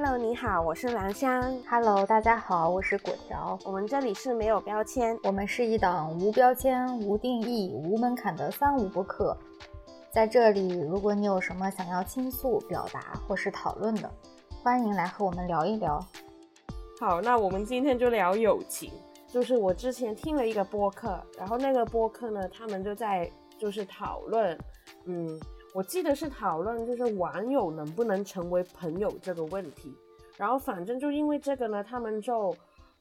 [0.00, 1.42] Hello，你好，我是兰香。
[1.68, 3.58] Hello，大家好，我是果条。
[3.64, 9.36] 我们这里是没有标签，我们是一档无标签、无定义、无门槛的三无播客。
[10.12, 14.08] 在这里，如果你有什么想要倾诉、表达或是讨论的，
[14.62, 15.98] 欢迎来和我们聊一聊。
[17.00, 18.92] 好，那我们今天就聊友情。
[19.26, 24.56] 就是我之前听了一个播客，然后那个播客呢，他们就在就是讨论，
[25.06, 25.40] 嗯，
[25.74, 29.94] 我记得是讨论就是网友能不能成为朋友这个问题。
[30.36, 32.56] 然后反正就因为这个呢，他们就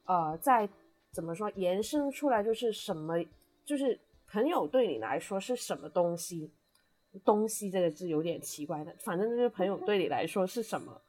[0.05, 0.67] 呃在
[1.11, 3.16] 怎么说延伸出来就是什么，
[3.66, 6.52] 就是朋友对你来说是什么东西？
[7.25, 11.02] 东西这个字有点奇怪的，反正就是朋友对你来说是什么？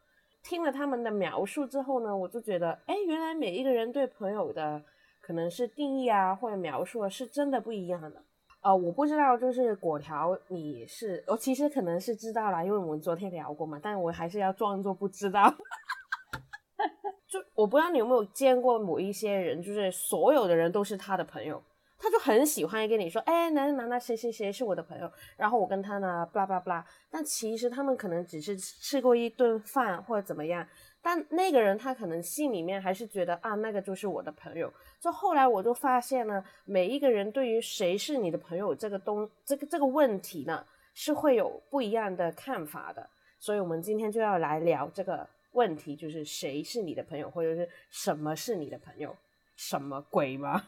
[0.43, 4.83] 听了他们的描述之后呢，我就觉得，哎，原来每一个人对朋友的
[5.21, 8.23] 可能是定义啊，或者描述啊，是真的不一样的。
[8.69, 15.49] 呃，我不知道，就是果条你是，我其实可能是知道啦，因为我们昨天聊过嘛，但我还是要装作不知道。
[17.27, 21.63] 就我不知道你有没有见过某一些人，就是所有的人都是他的朋友，
[21.99, 30.69] 他就很喜欢跟你说，哎，哪哪哪谁谁谁是我的朋友，然后我跟他呢，blah blah blah，但其实他们可能只是吃过一顿饭或者怎么样。
[31.09, 34.71] 但那个人他可能心里面还是觉得啊，那个就是我的朋友。
[35.01, 43.09] 就后来我就发现呢，每一个人对于谁是你的朋友这个东这个这个问题呢，是会有不一样的看法的。
[43.39, 49.17] 所以我们今天就要来聊这个问题，就是谁是你的朋友，或者是什么是你的朋友？
[49.57, 50.63] 什么鬼吗？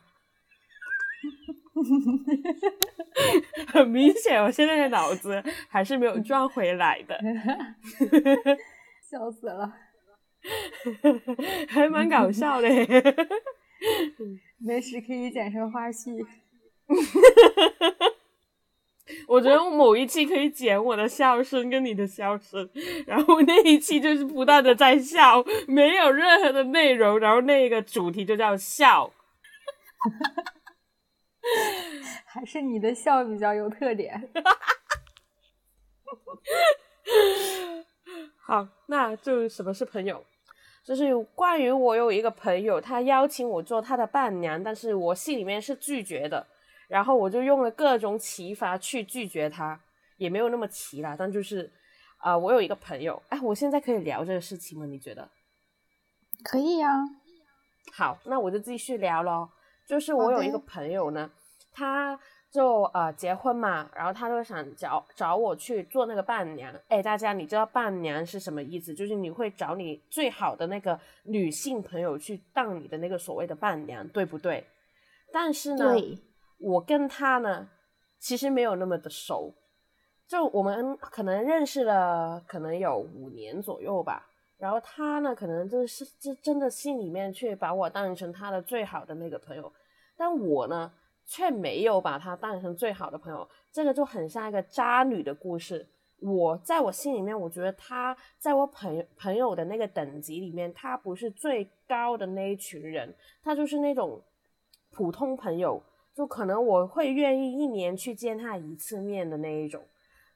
[3.68, 7.20] 很明显，我现在的脑子还是没有转回来的，
[9.06, 9.89] 笑死了。
[11.68, 12.68] 还蛮搞笑的，
[14.58, 16.26] 没事可以剪成花絮。
[19.26, 22.68] 我觉得我某一期可以剪我的笑声跟你的笑声，
[23.06, 29.12] 然后那一期就是不断的在笑，没有任何的内容，然后那个主题就叫笑。
[32.26, 34.30] 还是你的笑比较有特点。
[38.46, 40.24] 好，那就什么是朋友？
[40.82, 46.46] 就是关于我有一个朋友，他邀请我做他的伴娘，但是我心里面是拒绝的，
[46.88, 49.78] 然后我就用了各种奇法去拒绝他，
[50.16, 51.70] 也没有那么奇啦，但就是
[52.18, 54.86] 啊、呃，我有一个朋友，哎，我现在可以聊这个事情吗？
[54.86, 55.28] 你觉得？
[56.42, 57.04] 可以呀、啊。
[57.92, 59.50] 好，那我就继续聊咯。
[59.86, 61.30] 就是我有一个朋友呢，
[61.72, 62.18] 他。
[62.52, 66.74] 就呃结婚嘛，然后他就想找找我去做那个伴娘。
[66.88, 68.92] 哎，大家你知道伴娘是什么意思？
[68.92, 74.66] 就是你会找你最好的那个女性朋友去当你的那个所谓的伴娘，对不对？
[75.32, 75.94] 但是呢，
[76.58, 77.68] 我跟他呢
[78.18, 79.54] 其实没有那么的熟，
[80.26, 84.26] 就我们可能认识了可能有五年左右吧。
[84.58, 89.72] 然后他呢，可能就是就真的心里面去把我当成他的最好的那个朋友，
[90.16, 90.92] 但我呢。
[91.30, 95.88] 却没有把他当成最好的朋友，这个就很像一个渣女的故事。
[96.18, 103.14] 我在我心里面，我觉得他在我朋友朋友的那个等级里面，他不是最高的那一群人，
[103.44, 104.20] 他就是那种
[104.90, 105.80] 普通朋友，
[106.12, 109.80] 就可能我会愿意一年去见他一次面的那一种。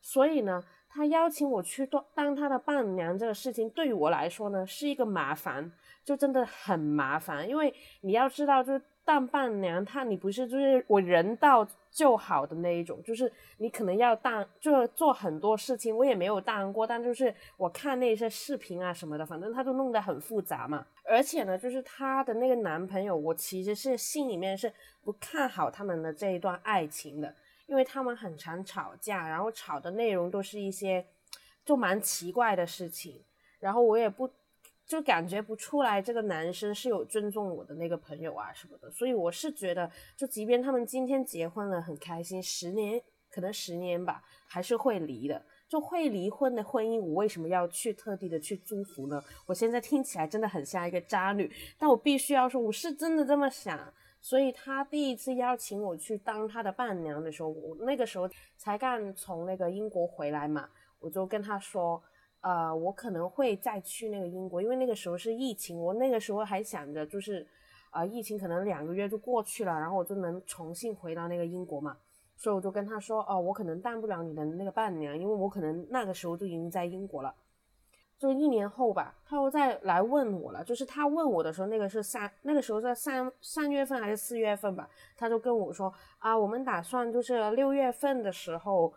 [0.00, 5.72] 所以呢，他邀请我去当当他的伴娘这个事情，对于我来说呢，是一个麻烦，
[6.04, 8.80] 就真的很麻烦，因为你要知道，就。
[9.04, 20.86] 当伴娘，她你不是就是我人到就好的那一种，就是你可能要当，就做很多事情，我也没有当过，但就是我看那些视频啊什么的，反正他都弄得很复杂嘛。
[21.04, 24.72] 而且呢，就是她的那个男朋友，我其实是心里面是
[25.02, 27.34] 不看好他们的这一段爱情的，
[27.66, 31.04] 因为他们很常吵架，然后吵的内容都是一些
[31.64, 33.22] 就蛮奇怪的事情，
[33.60, 34.30] 然后我也不。
[34.86, 43.00] 就感觉不出来这个男生是有尊重我的那个朋友啊什么的，所以我是觉得，就即便他们今天结婚了很开心，十年
[43.30, 45.42] 可能十年吧，还是会离的。
[45.66, 49.20] 就会离婚的婚姻，我为什么要去特地的去祝福呢？
[49.46, 53.92] 我现在听起来真的很像一个渣女，但我必须要说，我是真的这么想。
[54.20, 60.68] 所以他第一次邀请我去当他的伴娘的时候，我那个时候才刚从那个英国回来嘛，
[61.00, 62.00] 我就跟他说。
[62.44, 67.46] 呃，我可能会再去那个英国，因为那个时候是疫情，我那个时候还想着就是，
[67.88, 71.96] 啊、疫情可能两个月就过去了，然后我就能重新回到那个英国嘛，
[72.36, 77.34] 所以我就跟他说，哦，我可能当不了你的那个伴娘，因为我可能那个时候就已经在英国了。
[78.18, 84.86] 就一年后吧，他又再来问我了，就是他问我的时候，那个是三，那个时候在三三月份还是四月份吧，
[85.16, 88.92] 他就跟我说啊，我们打算就是六月份的时候。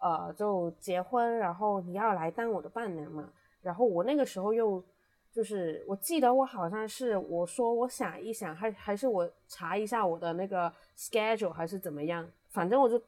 [0.00, 3.28] 呃，就结婚，然后你要来当我的伴娘嘛。
[3.60, 4.82] 然后我那个时候又
[5.30, 13.00] 就是我记得我好像是我说我想一想，还还是我查一下我的那个 schedule 还是怎么样，反正我就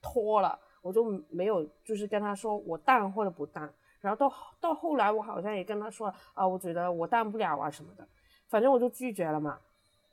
[0.00, 3.72] 拖了，我就没有就是跟他说我淡或者不淡。
[4.00, 8.06] 然后到到后来，我好像也跟他说啊，我觉得我淡不了啊什么的，
[8.48, 9.58] 反正我就拒绝了嘛。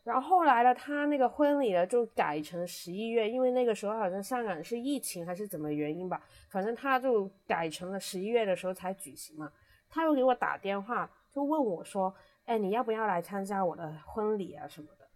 [0.03, 9.51] 然后后来呢，他那个婚礼呢就改成十一月，因为那个时候好像香港是疫情还是怎么原因吧，反正他就改成了十一月的时候才举行嘛。
[9.89, 12.13] 他又给我打电话，就问我说
[12.45, 15.07] ：“哎，你要不要来参加我的婚礼啊什么的？”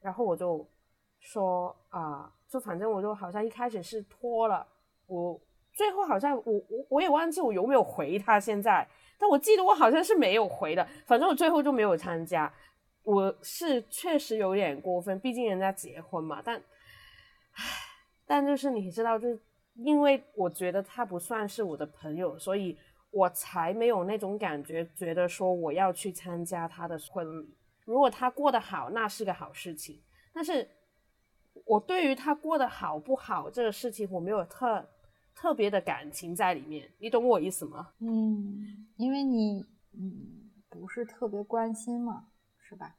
[0.00, 0.66] 然后我就
[1.18, 4.66] 说啊，就反正我就好像一开始是拖了
[5.06, 5.40] 我。
[5.72, 12.52] 最后好像我我我也忘记我有没有回他现在，但我记得我好像是没有回的，反正我最后就没有参加。
[13.10, 16.40] 我是确实有点过分，毕竟人家结婚嘛。
[16.44, 17.64] 但，唉，
[18.24, 19.28] 但就是你知道，就
[19.74, 22.78] 因为我觉得他不算是我的朋友，所以
[23.10, 27.56] 我才没有那种感觉，觉得说我要去参加他的婚礼。
[27.84, 30.00] 如果他过得好，那是个好事情。
[30.32, 30.68] 但是
[31.64, 34.88] 我对于他过得好不好这个事情，我没有特。
[35.32, 37.94] 特别的感情在里面，你懂我意思吗？
[38.00, 39.64] 嗯，因为你
[39.94, 42.26] 嗯不是特别关心嘛，
[42.58, 42.94] 是吧？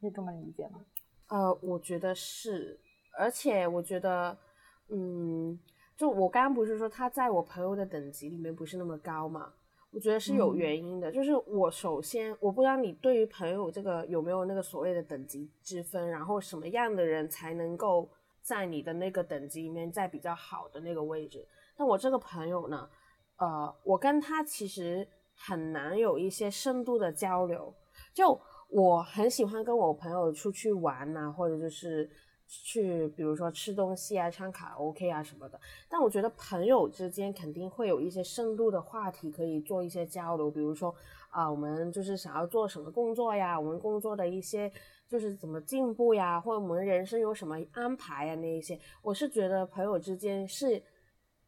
[0.00, 0.80] 可以这么理解吗？
[1.28, 2.78] 呃，我觉得是，
[3.18, 4.36] 而且我觉得，
[4.88, 5.58] 嗯，
[5.96, 9.52] 就我刚刚不是说他在我朋友的等级里面不是那么高嘛？
[9.90, 18.08] 我觉得是有原因的，就是我首先我不知道你对于朋友这个有没有那个所谓的等级之分，然后什么样的人才能够
[18.42, 21.46] 在你的那个等级里面在比较好的那个位置。
[21.74, 22.88] 但我这个朋友呢，
[23.38, 27.74] 呃，我跟他其实很难有一些深度的交流。
[28.14, 32.08] 就我很喜欢跟我朋友出去玩呐，或者就是
[32.46, 35.58] 去，比如说吃东西啊、唱卡拉 OK 啊什么的。
[35.88, 40.94] 但我觉得朋友之间肯定会有一些深度的话题可以做一些交流，比如说
[41.30, 44.70] 啊，我们就是想要做什么工作呀，我们工作的一些
[45.08, 48.78] 就是怎么进步呀，或者我们人生有什么安排呀那一些。
[49.02, 50.82] 我是觉得朋友之间是。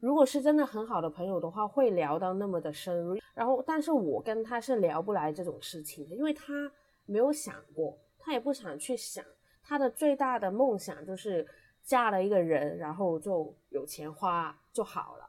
[0.03, 3.19] 如果是真的很好的朋友的话，会聊到那么的深入。
[3.35, 6.73] 然后，但是我跟他是聊不来这种事情的，因为他
[7.11, 9.25] 没有想过，他也不想去想。
[9.63, 11.47] 他的最大的梦想就是
[11.83, 15.29] 嫁了一个人，然后就有钱花就好了。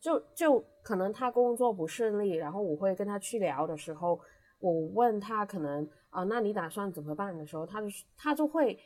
[0.00, 4.18] 就就可能他工作不顺利，然后我会跟他去聊的时候，
[4.58, 8.78] 我问他可能啊，那你打算怎么办的时候，他就他就会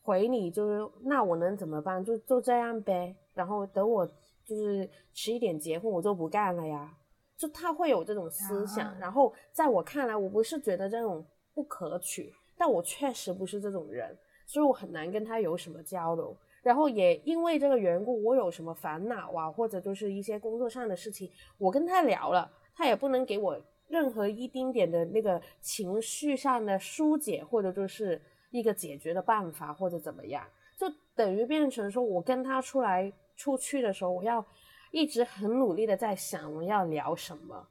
[0.00, 2.04] 回你，就是那我能怎么办？
[2.04, 3.14] 就就这样呗。
[3.34, 4.08] 然后等我。
[4.44, 6.92] 就是迟一点结婚，我就不干了呀。
[7.36, 14.16] 就他会有这种思想，然后在我看来，我不是觉得这种不可取，但我确实不是这种人，
[14.46, 16.36] 所以我很难跟他有什么交流。
[16.62, 28.20] 然后也因为这个缘故，我有什么烦恼啊，或者就是一些工作上的事情，我跟他聊了，他也不能给我任何一丁点的那个情绪上的疏解，或者就是
[28.50, 30.46] 一个解决的办法，或者怎么样，
[30.78, 33.12] 就等于变成说我跟他出来。
[33.34, 34.44] 出去的时候，我要
[34.92, 37.66] 一直很努力的在想我要聊什么。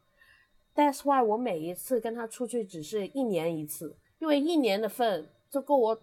[0.82, 5.96] That's why 我每一次跟他出去只是一年一次，因为一年的份就够我，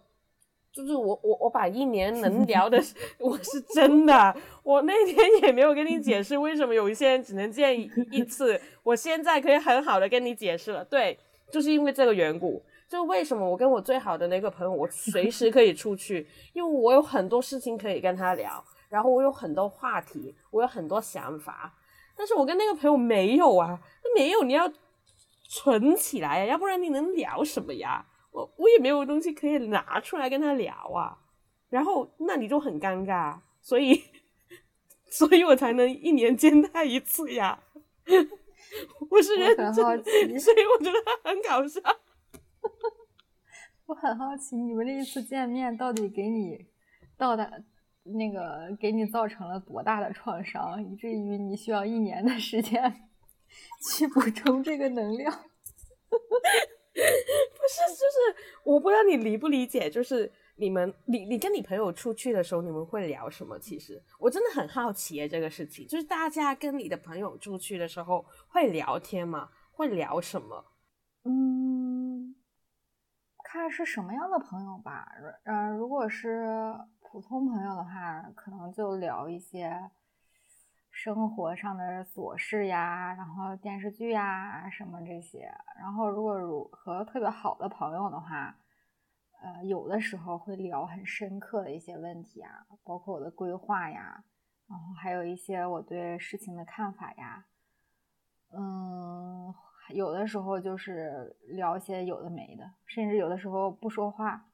[0.71, 2.81] 就是我我我把一年能聊的，
[3.19, 4.33] 我是真的。
[4.63, 7.77] 我那天也没有跟你解释为什么有一些人只能见
[8.09, 10.85] 一次，我现在可以很好的跟你解释了。
[10.85, 11.19] 对，
[11.51, 18.63] 就是因为这个缘故，就为什么我跟我最好的那个朋友，我随时可以出去，因为我有很多事情可以跟他聊。
[18.87, 21.71] 然后我有很多话题，我有很多想法，
[22.19, 24.69] 但是我跟那个朋友没有啊，那没有你要
[25.47, 28.05] 存起来呀，要不然你能聊什么呀？
[28.31, 31.17] 我我也没有东西可以拿出来跟他聊啊，
[31.69, 34.03] 然后那你就很尴尬，所以
[35.09, 37.63] 所以我才能一年见他一次呀，
[39.09, 41.79] 我是认真，所以我觉得很搞笑。
[43.87, 46.67] 我很好奇，你们这一次见面到底给你
[47.17, 47.49] 到达？
[48.13, 52.81] 那个给你造成了多大的创伤，以至于你需要一年的时间
[53.89, 55.31] 去补充这个能量？
[56.11, 56.99] 不
[57.69, 63.57] 是，就是我不知道你理不理解，就是你们，你你跟你朋友出去的时候，你们会聊什么？
[63.59, 69.49] 其实我真的很好奇这个事情，就是大家跟你的朋友出去的时候会聊天吗？
[69.71, 70.65] 会聊什么？
[71.23, 72.35] 嗯，
[73.43, 75.07] 看是什么样的朋友吧。
[75.45, 76.73] 嗯，如果是。
[77.11, 79.89] 普通朋友的话，可能就聊一些
[80.91, 85.51] 生活上的琐事呀，然后电视剧呀什么这些。
[85.79, 88.55] 然后如果如和特别好的朋友的话，
[89.41, 94.23] 呃，有的时候会聊很深刻的一些问题啊，包括我的规划呀，
[94.67, 97.47] 然后还有一些我对事情的看法呀。
[98.51, 99.51] 嗯，
[99.89, 104.45] 有的时候就是聊一些有的没的，甚至有的时候不说话。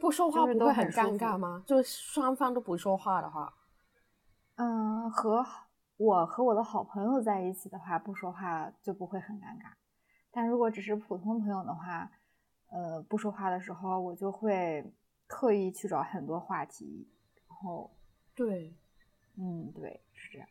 [0.00, 1.62] 不说话不会很尴尬吗？
[1.66, 3.54] 就双方都不说话的话，
[4.56, 5.44] 嗯，和
[5.96, 9.72] 我和我的好朋友在一起的话，不说话就不会很尴尬。
[10.30, 12.10] 但如果只是普通朋友的话，
[12.70, 14.84] 呃，不说话的时候，我就会
[15.26, 17.08] 刻意去找很多话题，
[17.48, 17.90] 然后，
[18.34, 18.76] 对，
[19.38, 20.48] 嗯，对，是这样，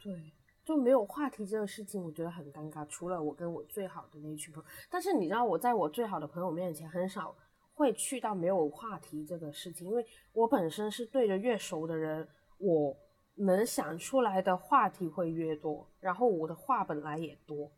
[0.00, 0.32] 对，
[0.64, 2.86] 就没有话题这个事情，我觉得很尴尬。
[2.88, 7.36] 除了我跟我最好的那一群朋友，但是你知道，我在我最好的朋友面前很少。
[7.74, 12.26] 会去到没有话题这个事情，因为我本身是对着越熟的人，
[12.58, 12.96] 我
[13.34, 17.68] 能想出来的话题会越多，然后我的话本来也多，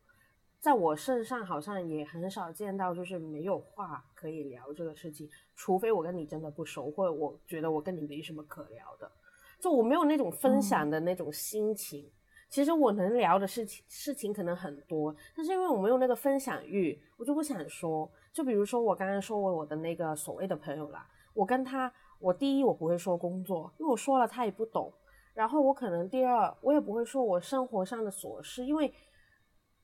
[0.59, 9.11] 在我身上好像也很少见到就是没有话可以聊这个事情，除非我跟你真的不熟，或者我觉得我跟你没什么可聊的，
[9.59, 12.07] 就我没有那种分享的那种心情。
[12.49, 18.09] 其实我能聊的事情事情可能很多，但是因为我没有那个分享欲，我就不想说。
[18.37, 21.03] 就比如说我刚刚说我我的那个所谓的朋友啦，
[21.33, 24.93] 我跟他，我第一我不会说工作，因为我说了他也不懂。
[25.33, 28.93] 然后我可能第二我也不会说我生活上的琐事，因为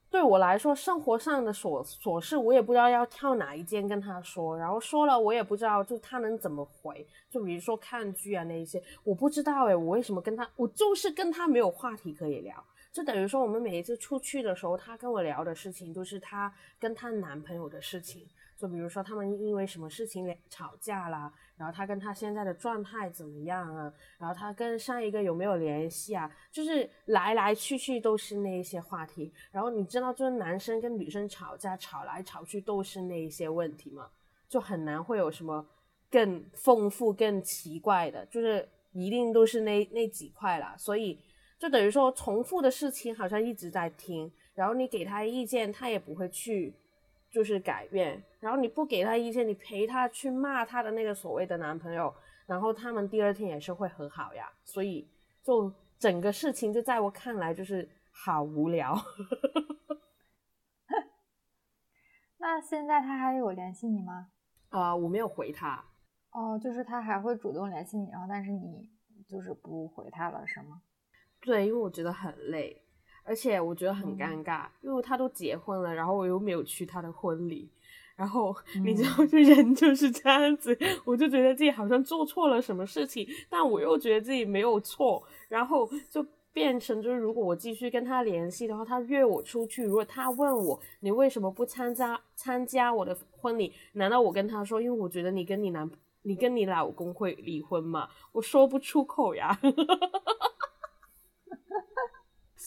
[0.07, 7.07] 对我来说生活上的琐琐事我也不知道要跳哪一间跟他说，然后说了我也不知道就他能怎么回。
[7.31, 12.63] 就比如说看剧啊那一些，我不知道诶，我为什么跟他，我就是跟他没有话题可以聊。
[12.91, 18.27] 就等于说我们每一次出去的时候，他跟我聊的事情都是他跟他男朋友的事情。
[18.55, 23.91] 就比如说他们因为什么事情吵架啦，然后他跟他现在的状态怎么样啊？
[24.17, 26.31] 然后他跟上一个有没有联系啊？
[26.51, 29.33] 就是来来去去都是那一些话题。
[29.51, 34.09] 然后你知道，就是男生跟女生吵架，吵来吵去都是那一些问题嘛，
[34.47, 35.65] 就很难会有什么
[36.09, 40.75] 更丰富、更奇怪的，就是一定都是那那几块啦。
[40.77, 41.19] 所以
[41.59, 46.73] 就等于说重复的事情好像一直在听，然后你给他意见，他也不会去。
[47.33, 52.13] 就是改变，然后你不给他意见，你陪他去骂他的那个所谓的男朋友，
[52.45, 54.47] 然后他们第二天也是会和好呀。
[54.63, 55.09] 所以
[55.41, 58.95] 就整个事情就在我看来就是好无聊。
[62.37, 64.27] 那现在他还有联系你吗？
[64.69, 65.83] 啊，我没有回他。
[66.29, 68.91] 哦，就是他还会主动联系你，然后但是你
[69.27, 70.83] 就是不回他了，是吗？
[71.41, 72.79] 对，因为我觉得很累。
[73.23, 77.69] 而且我觉得很尴尬，因为他都结婚了，然后我又没有去他的婚礼，
[78.15, 95.89] 然后你知道，这人就是这样子， 我就觉得自己好像做错了什么事情，但我又觉得自己没有错，然后就变成就是，如果我继续跟他联系的话，他约我出去，如果他问我你为什么不参加参加我的婚礼，难道我跟他说，因为我觉得你跟你男
[96.23, 98.09] 你跟你老公会离婚吗？
[98.33, 99.57] 我说不出口呀。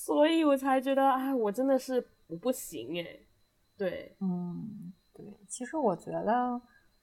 [0.07, 3.19] 所以我才觉得，哎，我真的是我不行哎，
[3.77, 6.63] 对，嗯，对，其实我觉得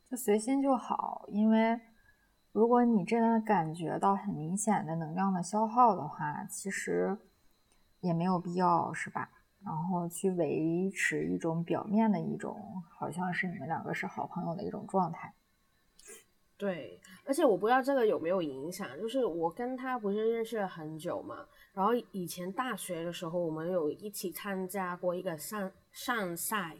[0.10, 1.78] 就随心就好，因为
[2.54, 7.18] 如果你真的感觉到很明显的能量的消耗的话，其实
[8.00, 9.30] 也没有必要，是吧？
[9.66, 12.58] 然后去维持一种表面的一种，
[12.90, 15.34] 好像是你们两个是好朋友的一种状态。
[16.56, 21.46] 对，而且我不知道这个有没有影响，就是我跟他不是认识了很久嘛。
[21.74, 26.77] 然后以前大学的时候，我们有一起参加过一个上上赛，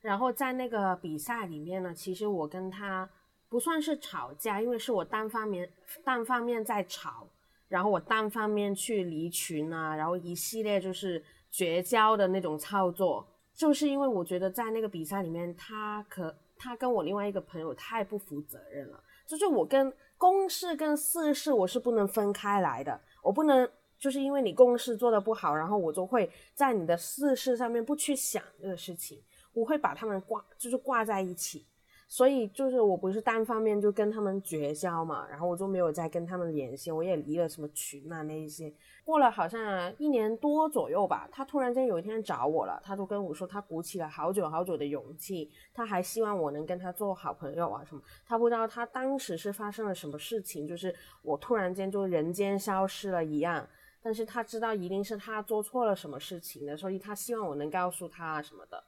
[0.00, 3.10] 然后在那个比赛里面呢，其实我跟他
[3.48, 5.68] 不算是吵架，因为是我单方面
[6.04, 7.26] 单方面在吵，
[7.66, 11.20] 然后我单方面去离群啊，然后一系列就是
[11.50, 23.68] 绝交的那种操作，就是因为我觉得在那个比赛里面，他可他跟我另外一个朋友太不负责任了，就是我跟公事跟私事我是不能分开来的，我不能。
[24.00, 31.66] 就是因为你公事做的不好，然后我就会在你的私事上面不去想这个事情，我会把他们挂，就是挂在一起。
[32.12, 38.74] 所以就是我不是单方面就跟他们绝交嘛，然后我就没有再跟他们联系，我也离了什么群啊那一些。
[39.04, 48.02] 过了好像一年多左右吧，他突然间有一天找我了，他就跟我说他鼓起了好久好久的勇气，他还希望我能跟他做好朋友啊什么。
[48.26, 50.92] 他不知道他当时是发生了什么事情，就是
[51.22, 53.64] 我突然间就人间消失了一样。
[54.02, 58.82] 但是他知道一定是他做错了什么事情的，所以他希望我能告诉他什么的。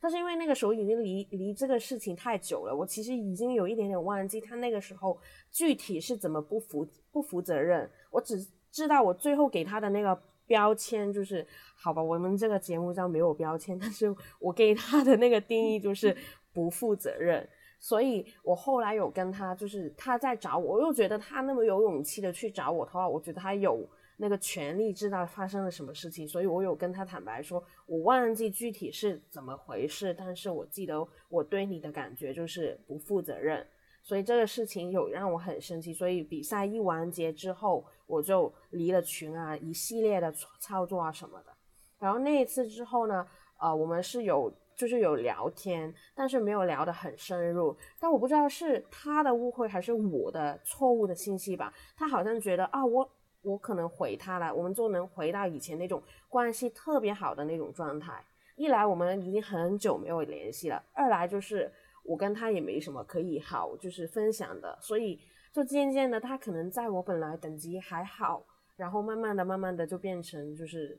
[0.00, 5.18] 但是因为那个时候已经离离这个事情太久了，我其实已经有一点点忘记他那个时候
[5.50, 7.90] 具体是怎么不负不负责任。
[8.10, 16.16] 我只知道我最后给他的那个标签就是，好吧，我们这个节目上没有标签，但是我给他的那个定义就是
[16.52, 17.46] 不负责任。
[17.78, 23.86] 所以我后来有跟他，就是他在找我，我又觉得他那么有勇气的去找我的话，我觉得他有。
[24.16, 33.66] 那个权利知道发生了什么事情，所以我有跟他坦白说，我忘记具体是怎么回事，但是我记得我对你的感觉就是不负责任，
[34.02, 41.52] 所以这个事情有让我很生气，所以比赛一完结之后，我就离了群啊，一系列的操作啊什么的，
[41.98, 43.26] 然后那一次之后呢，
[43.58, 44.52] 呃，我们是有。
[44.76, 47.74] 就是有聊天，但是没有聊得很深入。
[47.98, 51.72] 但我不知道是他的误会还是我的错误的信息吧。
[51.96, 53.10] 他好像觉得啊，我
[53.46, 58.24] 我可能回他了，我们就能回到以前那种关系特别好的那种状态。
[58.56, 61.72] 一来我们已经很久没有联系了，二来就是
[62.02, 65.20] 我跟他也没什么可以好就是分享的，所以
[65.52, 68.42] 就渐渐的他可能在我本来等级还好，
[68.76, 70.98] 然后慢慢的慢慢的就变成就是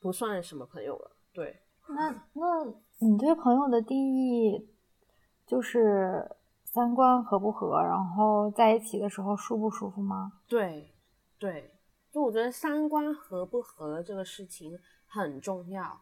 [0.00, 1.10] 不算什么朋友了。
[1.32, 1.56] 对，
[1.88, 2.74] 那那。
[3.00, 4.68] 你对朋友的定义
[5.44, 6.30] 就是
[6.64, 10.32] 三观合不合，然后在一起的时候舒不舒服吗？
[10.48, 10.93] 对，
[11.44, 11.70] 对，
[12.10, 16.00] 就我觉得三观合不合这个事情很重要。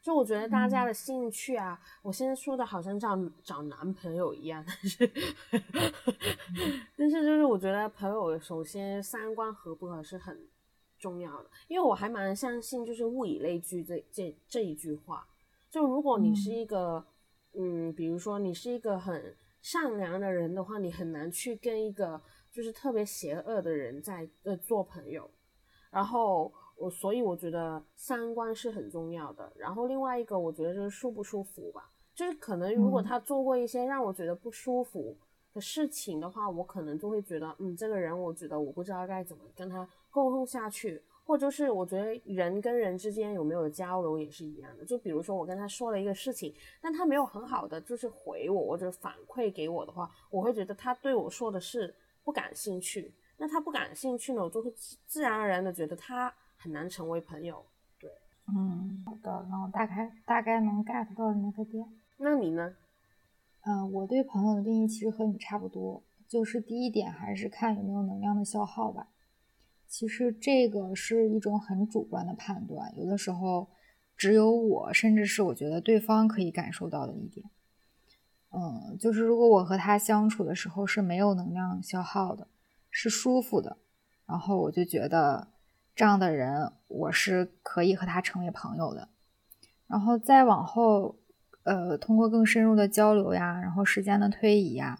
[0.00, 3.14] 就我觉得大家的兴趣啊，我现在说的好像找
[3.44, 5.12] 找男朋友一样，但是
[6.96, 10.48] 但是就是我觉得朋友首先三观合不合是很
[10.98, 15.28] 重要的，因为我还蛮相信就是物以类聚这这这一句话。
[15.68, 17.04] 就如果你是一个，
[17.52, 25.28] 嗯，比如说你是一个很善良的人的话，你很难去跟一个就是特别邪恶的人在呃做朋友。
[25.90, 29.50] 然后我所以我觉得三观是很重要的。
[29.56, 35.16] 然后另外一个我觉得就是舒不舒服吧，就是可能如果他做过一些让我觉得不舒服
[35.54, 41.02] 的事情的话，我可能就会觉得，嗯，这个人我觉得我不知道该怎么跟他沟通下去。
[41.24, 51.94] 或就是我觉得人跟人之间有没有交流也是一样的，就比如说我跟他说了一个事情，但他没有很好的就是回我或者反馈给我的话，我会觉得他对我说的是
[52.28, 53.10] 不感兴趣。
[53.38, 54.70] 那他不感兴趣呢，我就会
[55.06, 57.64] 自然而然的觉得他很难成为朋友。
[57.98, 58.10] 对，
[58.48, 61.82] 嗯，好的，那我大概大概能 get 到你那个点。
[62.18, 62.76] 那你呢？
[63.62, 69.08] 嗯，我对朋友的定义其实和你差不多，就是第一点还是看有没有能量的消耗吧。
[69.86, 73.70] 其实这个是一种很主观的判断，有的时候
[74.18, 77.48] 只有我，甚至是我觉得对方可以感受到的一点。
[78.50, 82.48] 嗯，就是如果我和他相处的时候是没有能量消耗的，
[82.90, 83.76] 是舒服的，
[84.26, 85.48] 然后我就觉得
[85.94, 89.08] 这样的人我是可以和他成为朋友的。
[89.86, 91.16] 然后再往后，
[91.64, 94.98] 呃，通过更深入的交流呀，然后时间的推移呀，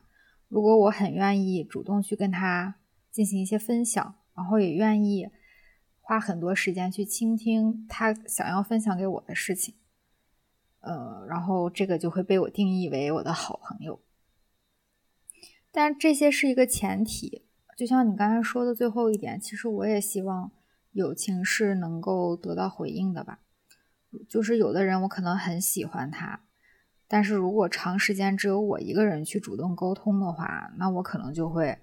[0.49, 2.77] 如果我很愿意主动去跟他
[3.11, 4.15] 进行一些分享。
[4.39, 5.29] 然后也愿意
[6.01, 9.75] 花很多时间去倾听他想要分享给我的事情，
[10.81, 14.01] 呃，然后这个就会被我定义为我的好朋友。
[15.71, 17.45] 但这些是一个前提，
[17.77, 20.51] 就像你刚才说的最后一点，其实我也希望
[20.93, 23.41] 友情是能够得到回应的吧。
[24.29, 26.41] 就是有的人我可能很喜欢他，
[27.07, 31.79] 但是如果长时间只有我一个人去主动沟通的话，那我可能就会。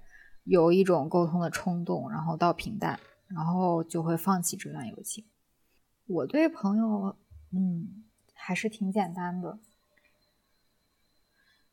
[0.48, 5.26] 有一种沟通的冲动，然后到平淡，然后就会放弃这段友情。
[6.06, 7.16] 我对朋友，
[7.52, 8.04] 嗯，
[8.46, 9.58] 还是挺简单的。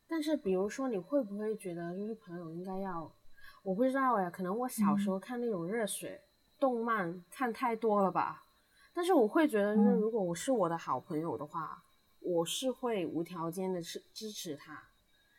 [0.07, 3.13] 但是，比如说，你会不会觉得，就是朋友应该要，
[3.61, 6.19] 我不知道呀，可能我小时候看那种热血
[6.59, 8.43] 动漫看太多了吧。
[8.91, 11.83] 但是，我会觉得，就是如果我是我的好朋友的话，
[12.19, 14.89] 我是会无条件的支支持他。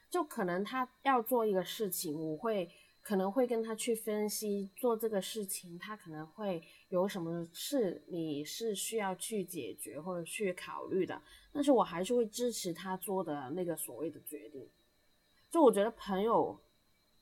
[0.08, 2.70] 就可能他要做一个事情，我会。
[3.04, 11.20] 可能会跟他去分析做这个事情，他可能会有什么事你是需要去解决或者去考虑的，
[11.52, 14.66] 但是我还是会支持他做的那个所谓的决定。
[15.50, 16.58] 就我觉得朋友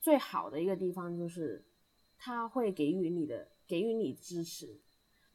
[0.00, 1.60] 最好的一个地方就是
[2.16, 4.78] 他会给予你的给予你支持，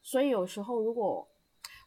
[0.01, 1.27] 所以有时候如果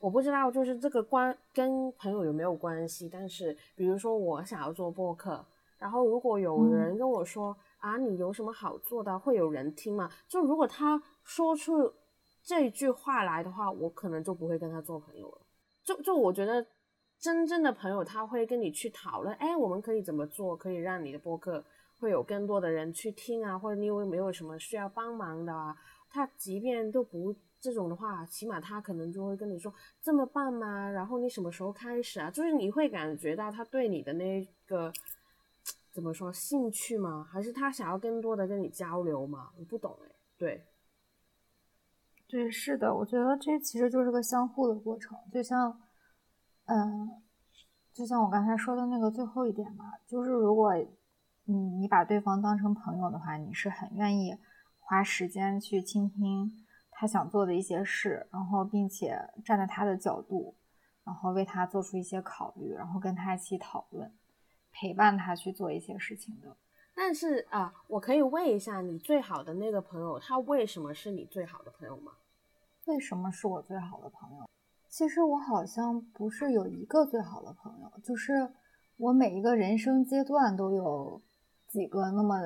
[0.01, 5.43] 我不知道就是这个关跟朋友有没有关系，但是比如说我想要做播客，
[5.79, 7.57] 然后如果有人跟我说。
[7.81, 9.19] 啊，你有什么好做的？
[9.19, 10.11] 会有人听吗？
[10.29, 11.93] 就如果他说出
[12.43, 15.39] 这句话来的话，我可能就不会跟他做朋友了。
[15.83, 16.65] 就就我觉得，
[17.19, 21.65] 真正的朋友他会跟你去讨论，哎，我们可以怎么做，可以让你的播客
[21.99, 25.77] 会有更多的人去听啊，或者你有没有什么需要帮忙的啊？
[26.09, 30.91] 他即便都不这种的话，起码他可能就会跟你说这么办吗？
[30.91, 32.31] 然后你什么时候开始啊？
[32.31, 34.93] 就是你会感觉到他对你的那个。
[36.01, 37.29] 怎么说兴趣吗？
[37.31, 39.51] 还是他想要更多的跟你交流吗？
[39.59, 40.11] 我不懂哎。
[40.39, 40.65] 对，
[42.27, 45.19] 对，是的，我觉得这其实就是个相互的过程。
[45.31, 45.79] 就像，
[46.65, 47.21] 嗯，
[47.93, 50.73] 就像我刚才说的那个最后一点嘛，就是如果，
[51.45, 54.35] 嗯，你把对方当成朋友的话，你是很愿意
[54.79, 56.51] 花时间去倾听
[56.91, 60.57] 他想做的一些事，然后并且站在他的角度，
[61.05, 64.11] 然后为他做出一些考虑，然后跟他一起讨论，
[64.73, 66.57] 陪伴他去做一些事情的。
[66.95, 72.13] 但是啊，我可以问一下，你最好的那个朋友，他为什么是你最好的朋友吗？
[72.87, 74.49] 为什么是我最好的朋友？
[74.89, 78.53] 其实我好像不是有一个最好的朋友，就是
[78.97, 81.23] 我每一个人生阶段都有
[81.69, 82.37] 几个那么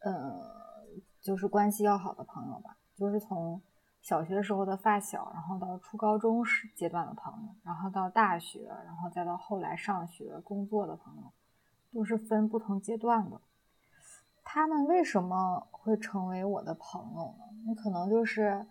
[0.00, 0.86] 呃，
[1.20, 2.76] 就是关系要好的朋友吧。
[2.94, 3.60] 就是从
[4.02, 11.32] 小学时候的发小，然后到初高中时阶段的朋友，然后到大学，然后再到后来上学工作的朋友，
[11.94, 13.40] 都是分不同阶段的。
[14.42, 17.44] 他们为什么会成为我的朋友呢？
[17.66, 18.66] 那可能就是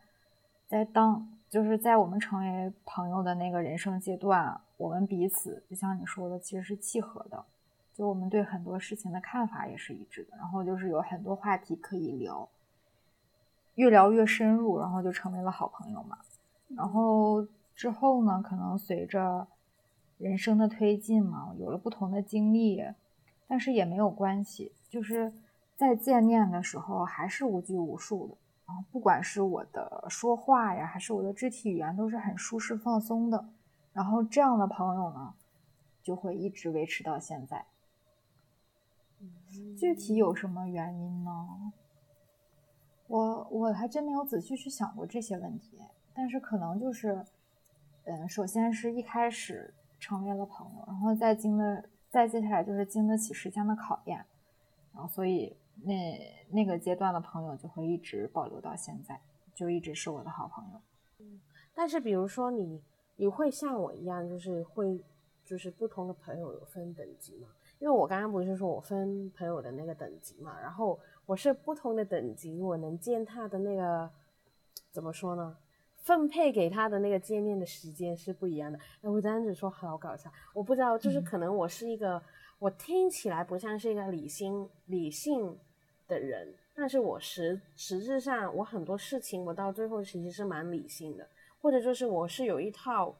[0.67, 1.29] 在当。
[1.49, 7.45] 就是在我们成为朋友的那个人生阶段，我们彼此就像你说的，其实是契合的。
[7.93, 12.49] 就我们对很多事情的看法也是一致的，然后就是有很多话题可以聊，
[13.75, 16.17] 越聊越深入，然后就成为了好朋友嘛。
[16.69, 19.45] 然后之后呢，可能随着
[20.17, 22.83] 人生的推进嘛，有了不同的经历，
[23.47, 25.33] 但是也没有关系，就是
[25.75, 28.37] 在见面的时候还是无拘无束的。
[28.65, 33.49] 然后不管是我的说话呀，还是我的肢体语言，都是很舒适放松的。
[33.91, 35.33] 然后这样的朋友呢，
[36.01, 37.65] 就会一直维持到现在。
[39.77, 41.71] 具体有什么原因呢？
[43.07, 45.79] 我我还真没有仔细去想过这些问题。
[46.15, 47.25] 但是可能就是，
[48.05, 54.23] 嗯，首先是一开始成为了朋友，然后再经了，再接下来就是经得起时间的考验，
[54.93, 55.57] 然后所以。
[55.85, 59.19] 那那个阶段的朋友就会一直保留到现在，
[59.55, 60.79] 就一直是我的好朋友。
[61.17, 61.41] 嗯，
[61.73, 62.79] 但是比如说你，
[63.15, 65.03] 你会像我一样，就是会，
[65.43, 67.47] 就是不同的朋友有分等级吗？
[67.79, 74.07] 因为我刚刚不是说我分朋友的那个等级嘛，然后我是不同的等级，我能见他的那个
[74.91, 75.57] 怎么说呢？
[76.03, 78.77] 分配给他的那个见面的时间是不一样的。
[79.01, 82.21] 哎，我这样子说好搞笑，我不知道，就是可能我是一个。
[82.59, 85.57] 我听起来不像是一个理性理性
[86.07, 91.27] 的人，但是我实实质上，我很多事情我到最后其实是蛮理性的，
[91.59, 93.13] 或者就是我是有一套，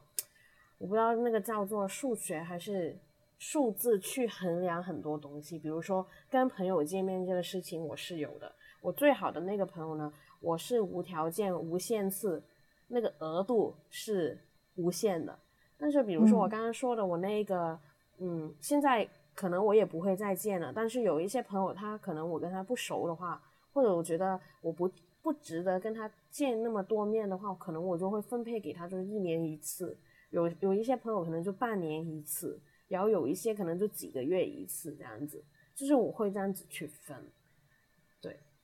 [0.78, 2.98] 我不知道那个叫做数学还是
[3.38, 5.58] 数字去衡量很多东西。
[5.58, 8.50] 比如说跟朋友见面这个事情，我是有的。
[8.80, 12.42] 我最好的那个朋友呢，我是无条件无限次，
[12.88, 14.38] 那个额度是
[14.76, 15.38] 无限的。
[15.76, 17.78] 但是比如说我刚刚说的，我那个，
[18.18, 19.08] 嗯，现在。
[19.36, 23.42] 可能我也不会再见了，但是有一些朋友，他可能我跟他不熟的话，
[23.72, 24.88] 或者我觉得我不
[25.20, 29.98] 不值得跟他见那么多面的话，可能我就会分配给他，就是一年一次。
[30.30, 35.44] 有有一些朋友可能就半年一次，然后有一些可能就几个月一次这样子，
[35.74, 37.16] 就是我会这样子去分。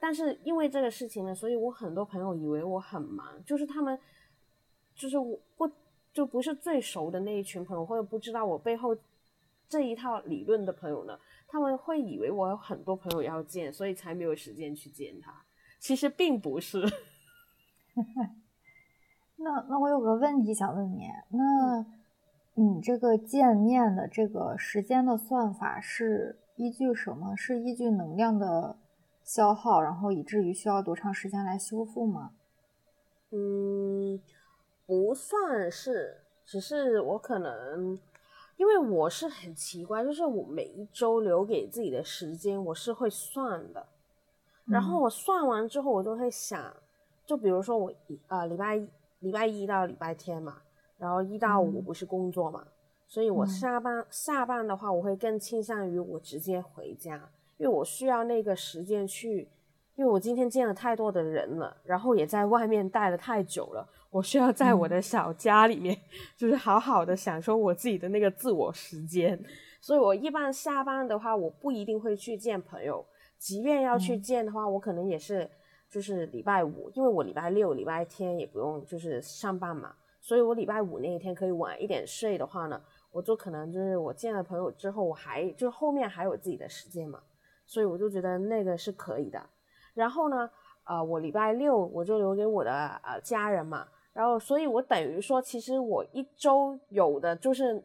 [0.01, 3.99] 对，但是因为这个事情呢，所以我很多朋友以为我很忙，就是他们
[4.95, 5.71] 就是我不
[6.13, 8.97] 就不是最熟的那一群朋友，或者不知道我背后。
[9.69, 15.33] 这一套理论的朋友呢，他们会以为我有很多朋友要见，所以才没有时间去见他。
[15.79, 16.85] 其实并不是。
[19.37, 21.87] 那那我有个问题想问你，那
[22.55, 27.37] 你这个见面的这个时间的算法是依据什么？
[27.37, 28.77] 是依据能量的
[29.33, 32.33] 消耗，然后以至于需要多长时间来修复吗？
[33.31, 34.21] 嗯，
[34.87, 37.97] 不算是，只是我可能。
[38.57, 43.87] 因为我是很奇怪，就是我每一周留给自己的时间，我是会算的。
[44.67, 46.75] 然后我算完之后，我就会想，
[47.25, 47.93] 就比如说我
[48.27, 48.83] 呃礼拜
[49.21, 50.61] 礼拜一到礼拜天嘛，
[50.99, 52.67] 然后一到五不是工作嘛，
[53.07, 59.47] 所以我下班下班的话，我会更倾向于我直接回家，因为我需要那个时间去。
[59.97, 65.95] 因为我今天见了太多的人了，然后也在外面待了太久了，我需要在我的小家里面，
[66.39, 69.39] 就是好好的享受我自己的那个自我时间。
[69.79, 73.05] 所以我一般下班的话，我不一定会去见朋友，
[73.37, 75.47] 即便要去见的话，我可能也是
[75.91, 82.81] 就是礼拜五，因为我礼拜六、礼拜天也不用就是上班嘛，所以我礼拜五那一天可以晚一点睡的话呢，
[83.13, 87.21] 我就可能就是我见了朋友之后，我还就后面还有自己的时间嘛，
[87.71, 89.41] 所以我就觉得那个是可以的。
[89.95, 90.51] 然后呢，
[90.83, 92.73] 呃，我礼拜六我就留给我的
[93.05, 97.81] 呃家人嘛，然后所以我等于说，其实我一周有的就是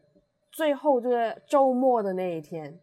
[0.51, 2.79] 最后就是周末的那一天，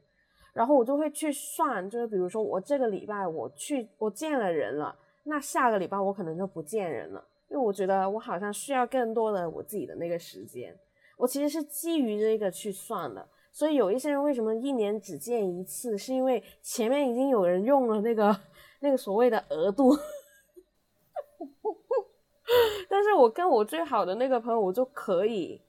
[0.52, 10.78] 然后我就会去算，就是比如说我这个礼拜我去我见了人了，那下个礼拜我可能就不见人了，因为我觉得我好像需要更多的我自己的那个时间，
[11.16, 18.36] 我其实是基于这个去算的，所以有一些人为什么一年只见一次，是因为前面已经有人用了那个。
[18.84, 19.96] 那个所谓的额度，
[22.90, 25.62] 但是我跟我最好的那个朋友，我就可以，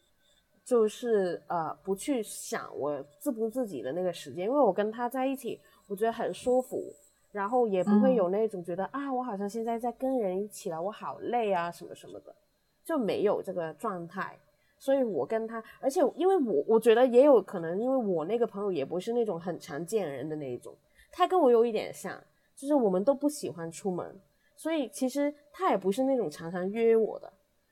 [0.65, 6.91] 就是呃，不去想我自不自己的那个时间，因为我跟他在一起，我觉得很舒服，
[7.32, 12.36] 然后也不会有那种觉得啊，我好像现在在跟人一起了，我好累啊，什么什么的，
[12.84, 14.39] 就没有这个状态。
[14.84, 20.76] 所以我跟他，而且因为我我觉得也有可能，因为我那个朋友也不是那种很常见人的那一种，
[21.10, 22.22] 他跟我有一点像，
[22.54, 24.19] 就是我们都不喜欢出门。
[24.58, 27.32] 所以其实他也不是那种常常约我的，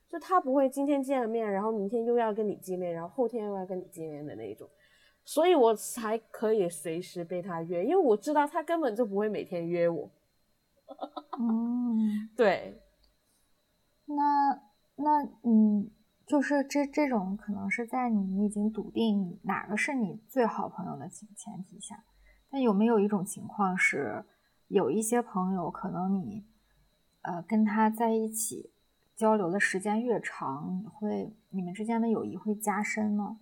[0.10, 4.66] 就他不会今天见了面，然后明天又要跟你见面，然后后天又要跟你见面的那一种，
[5.26, 10.10] 所以我才可以随时被他约，因为我知道他根本就不会每天约我。
[11.38, 12.82] 嗯， 对。
[14.06, 14.62] 那
[14.96, 15.92] 那嗯，
[16.32, 22.06] 就是这这种可能是在你已经笃定哪个是你最好朋友的前前提下，
[22.50, 24.24] 但有没有一种情况是，
[24.70, 26.46] 有一些朋友可能你。
[27.24, 28.72] 呃，跟他在一起
[29.14, 33.38] 交流的时间越长，你会你们之间的友谊会加深呢？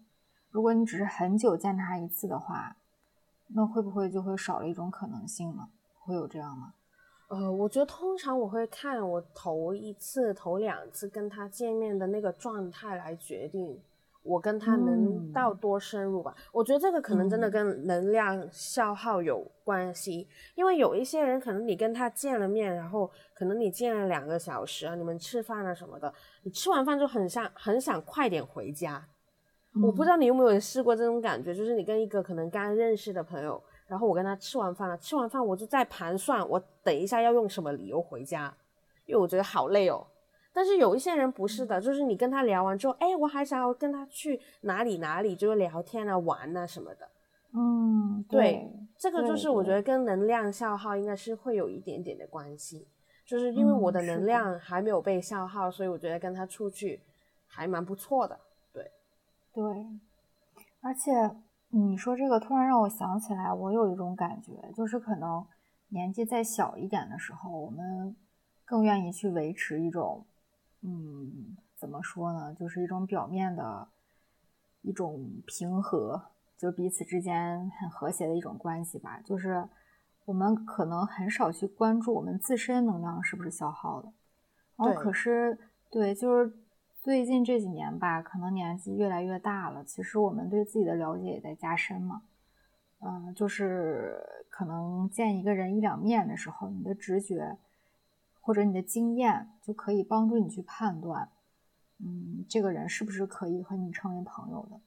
[0.50, 2.76] 如果你只是很久见他一次的话，
[3.50, 5.70] 那会不会就会少了一种可能性呢？
[6.00, 6.74] 会有这样吗？
[7.30, 13.80] 呃，我觉得通常我会看我头一次、头两次跟他见面的那个状态来决定。
[14.22, 16.36] 我跟他能到多深入吧？
[16.52, 26.14] 我觉得这个可能真的跟能量消耗有关系，因为有一些人可能你跟他见了面，然后可能你见了两个小时啊，你们吃饭啊什么的，
[26.44, 29.08] 你吃完饭就很想很想快点回家。
[29.82, 38.56] 我不知道你有没有试过这种感觉，就是你跟一个可能刚认识的朋友，然后我跟他吃完饭了，吃完饭我就在盘算我等一下要用什么理由回家，
[39.06, 40.06] 因为我觉得好累哦。
[40.54, 47.10] 但是有一些人不是的，就是你跟他聊完之后，哎，我还想要跟他去哪里哪里，就是聊天啊、玩啊什么的。
[47.54, 52.88] 嗯，对，这个就是我觉得跟能量消耗应该是会有一点点的关系，
[53.26, 57.02] 就是因为我的能量还没有被消耗，所以我觉得跟他出去
[57.48, 58.40] 还蛮不错的。
[58.72, 58.92] 对，
[59.54, 59.64] 对，
[60.82, 61.12] 而且
[61.70, 65.46] 你说这个突然让我想起来，我有一种感觉，就是可能
[65.90, 68.16] 年纪再小一点的时候，我们
[68.66, 70.26] 更愿意去维持一种。
[70.82, 72.54] 嗯，怎么说呢？
[72.54, 73.88] 就是一种表面的
[74.82, 76.22] 一种平和，
[76.58, 79.20] 就彼此之间很和谐的一种关系吧。
[79.24, 79.68] 就是
[80.26, 84.14] 我们可能很少去关注我们自身能量是不是消耗了。
[84.78, 85.58] 然后可是，
[85.92, 86.52] 对，就是
[87.10, 92.22] 最近这几年吧，可能年纪越来越大了，其实我们对自己的了解也在加深嘛。
[93.00, 97.58] 嗯，就是可能见一个人一两面的时候，你的直觉。
[98.40, 101.32] 或者你的经验就可以帮助你去判断，
[101.98, 104.80] 嗯，这个人是不是可以和你成为朋友的？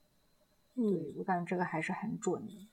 [0.77, 2.69] 嗯，我感觉这个还是很准的。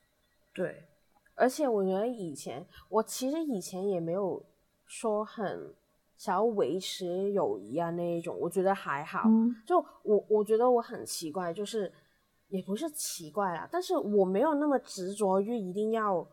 [0.53, 0.85] 对，
[1.33, 4.45] 而且我觉得以前我其实以前也没有
[4.85, 5.73] 说很
[6.19, 9.23] 想要维持友谊啊那一种，我觉得还好。
[9.65, 11.91] 就我我觉得我很奇怪，就是
[12.49, 16.27] 也不是奇怪啦，但是我没有那么执着于一定要。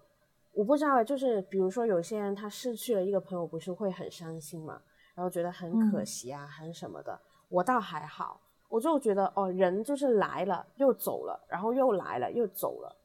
[0.52, 4.80] 我不知道，就是比如说有些人他失去了一个朋友，不是会很伤心嘛？
[5.14, 7.18] 然后觉得很可惜啊，很什么的。
[7.48, 12.96] 我倒还好，我就觉得哦，人就是来了又走了，然后又来了又走了。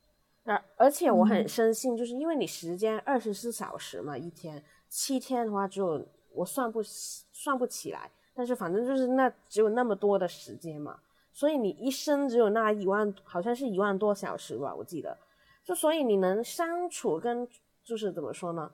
[0.46, 11.00] 而而且我很深信，就是因为你时间二十四小时嘛，一天七天的话，只有我算不算不起来，但是反正就是那只有那么多的时间嘛，
[11.32, 15.18] 所以你一生只有那一万，好像是一万多小时吧，我记得。
[15.64, 17.48] 就所以你能相处跟
[17.84, 18.72] 就是怎么说呢？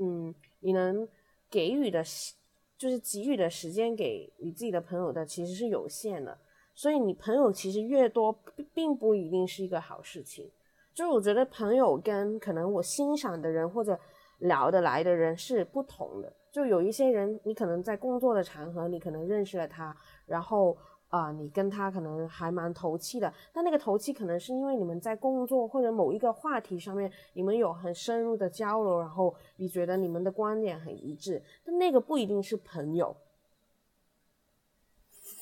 [0.00, 1.08] 嗯，你能
[1.50, 2.04] 给予的，
[2.76, 6.38] 就是给予的时间给你自己的朋友的其实是有限的。
[6.74, 8.32] 所以你朋友其实越多，
[8.72, 10.48] 并不一定是一个好事情。
[10.94, 13.98] 就是我觉得朋友跟可能我欣赏的人或者
[14.38, 16.32] 聊得来的人是不同的。
[16.58, 20.76] 就有一些人，你可能在工作的场合，你可能认识了他，然后。
[21.10, 33.16] 啊，你跟他可能还蛮投契的，但那个投契可能是因为你们在工作或者某一个话题上面，你们有很深入的交流，然后你觉得你们的观点很一致，但那个不一定是朋友。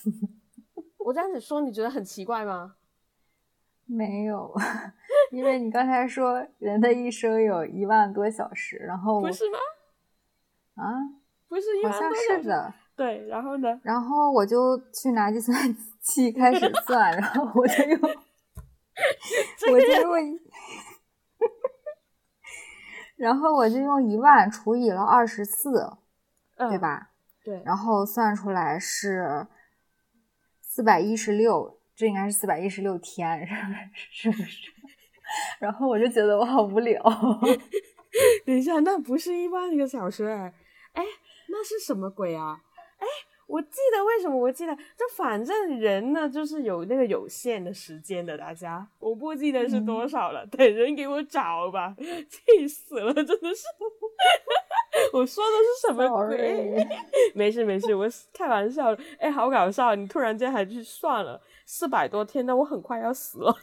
[1.04, 2.76] 我这样子说，你觉得很奇怪吗？
[3.86, 4.54] 没有，
[5.32, 9.58] 因为你刚才说人的一生有一万多小时，然后不是吗？
[10.76, 10.84] 啊，
[11.48, 12.72] 不是，好像是的。
[12.96, 13.80] 对，然后呢？
[13.82, 15.54] 然后我就去拿计算
[16.00, 18.00] 器 开始算，然后我就用，
[19.72, 20.40] 我就用，
[23.16, 25.98] 然后我就用一万除以了二十四，
[26.56, 27.10] 对吧？
[27.44, 27.62] 对。
[27.64, 29.46] 然后算出来是
[30.60, 33.46] 四百一十六，这应该是四百一十六天，
[34.10, 34.70] 是不是？
[35.58, 37.02] 然后我就觉得我好无聊。
[38.46, 40.54] 等一下，那不是一万个小时哎，
[40.96, 41.04] 哎，
[41.48, 42.60] 那是什么鬼啊？
[42.98, 43.06] 哎，
[43.46, 44.36] 我记得为什么？
[44.36, 48.36] 我记得，就反正人呢，就是有那个有限的时间的。
[48.36, 51.94] 大家，我不记得是多少了，等人给我找吧。
[52.28, 53.64] 气死了，真的是。
[55.12, 56.86] 我说的是什么鬼？
[57.34, 58.96] 没事没事，我开玩笑。
[59.18, 59.94] 哎，好搞笑！
[59.94, 63.54] 你突然间还去算了四百多天，那我很快要死了。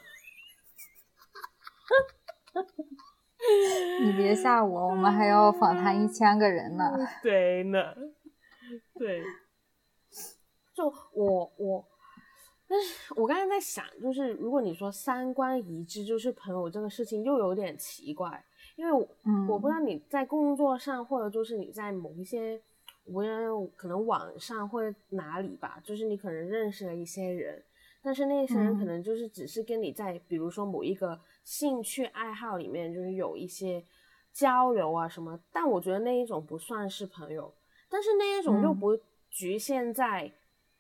[4.04, 6.84] 你别吓我，我们还要访谈一千个人呢。
[7.22, 7.94] 对呢，
[8.98, 9.24] 对。
[10.74, 11.86] 就我我，
[12.68, 18.44] 但是我刚才在想，就是如果你说三观一致就是朋友这个事情，又有点奇怪，
[18.76, 19.08] 因为我
[19.48, 22.60] 我不知道你在工作上，或者就是你在某一些
[23.06, 27.64] 无人可能网上或者哪里吧，就是你可能认识了一些人，
[28.04, 33.84] 但是那些人可能就是只是跟你在比如说某一个兴趣爱好里面就是有一些
[34.32, 37.54] 交流啊什么，但我觉得那一种不算是朋友，
[37.90, 40.32] 但是那一种又不局限在。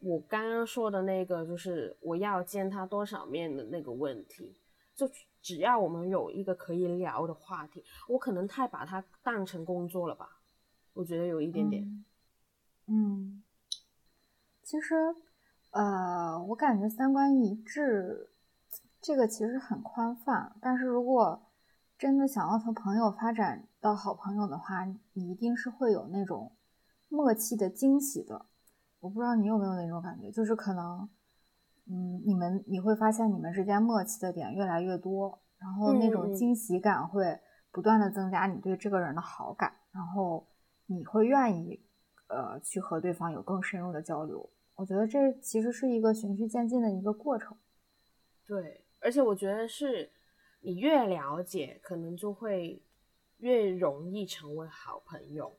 [0.05, 4.53] 我刚刚说的那个，就是我要见他多少面的那个问题，
[4.93, 5.09] 就
[5.41, 10.41] 只要我们有一个可以聊的话题，我可能太把他当成工作了吧？
[10.91, 12.05] 我觉得有一点点。
[12.87, 13.41] 嗯，
[14.61, 15.15] 其实，
[15.73, 18.29] 呃，我感觉三观一致，
[19.01, 20.55] 这个其实很宽泛。
[20.61, 21.47] 但是如果
[21.97, 26.51] 真的想要从朋友发展到好朋友的话，你一定是会有那种
[27.09, 28.45] 默契的惊喜的。
[28.99, 31.09] 我不知道你有没有那种感觉，就是可能，
[31.87, 37.39] 嗯，你们你会发现你们之间默契的点越来越多，然后那种惊喜感会
[37.71, 40.47] 不断的增加你对这个人的好感，然后
[40.85, 41.83] 你会愿意，
[42.27, 44.51] 呃，去和对方有更深入的交流。
[44.75, 47.57] 我觉得这其实是一个循序渐进的一个过程。
[48.45, 50.11] 对，而且我觉得是
[50.61, 52.81] 你越了解，可能就会
[53.37, 55.57] 越容易成为好朋友。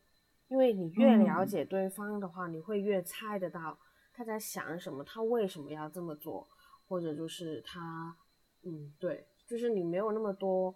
[0.48, 3.78] 因为你越了解对方的话，你会越猜得到
[4.12, 6.46] 他在想什么，他为什么要这么做，
[6.86, 8.14] 或者就是他，
[8.62, 10.74] 嗯，对，就是你没有那么多，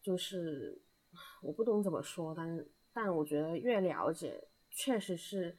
[0.00, 0.80] 就是
[1.42, 5.56] 我不懂怎么说，但但我觉得越了解，确实是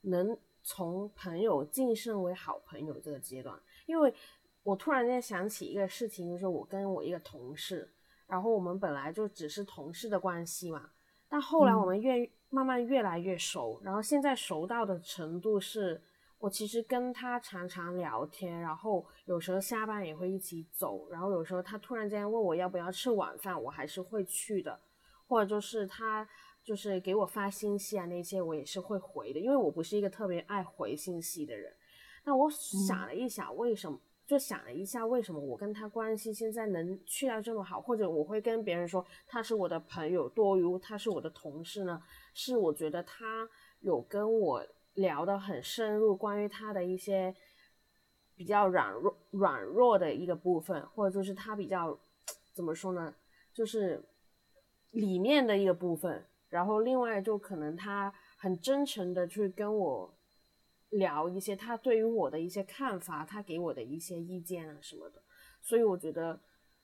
[0.00, 3.58] 能从朋友晋升为好朋友这个阶段。
[3.86, 4.14] 因为
[4.62, 7.92] 我突然间想起一个事情，就是我跟我一个同事，
[8.26, 10.90] 然后我们本来就只是同事的关系嘛，
[11.28, 16.00] 但后来我们越慢慢越来越熟，然后现在熟到的程度是，
[16.38, 24.78] 我其实跟他常常聊天，然后有时候下班也会一起走，然后有时候他突然间问我要不要吃晚饭，我还是会去的，
[25.26, 26.28] 或者就是他
[26.64, 31.72] 就是给我发信息啊那些我也是会回的，因为我不是一个特别爱回信息的人。
[32.24, 34.00] 那我想了一想，为什么？
[34.24, 42.00] 就想了一下，为什么我跟他关系现在能去到这么好，或者我会跟别人说他是我的朋友多于他是我的同事呢？
[42.32, 43.46] 是我觉得他
[43.80, 47.34] 有跟我聊得很深入，关于他的一些
[48.34, 51.98] 比较软弱软弱的一个部分，或者就是他比较
[52.54, 53.12] 怎么说呢，
[53.52, 54.02] 就是
[54.92, 56.24] 里面的一个部分。
[56.52, 60.14] 然后另外就可能他很真诚的去跟我。
[60.96, 65.22] 聊一些他对于我的一些看法，他给我的一些意见啊什么的，
[65.62, 66.38] 所以我觉得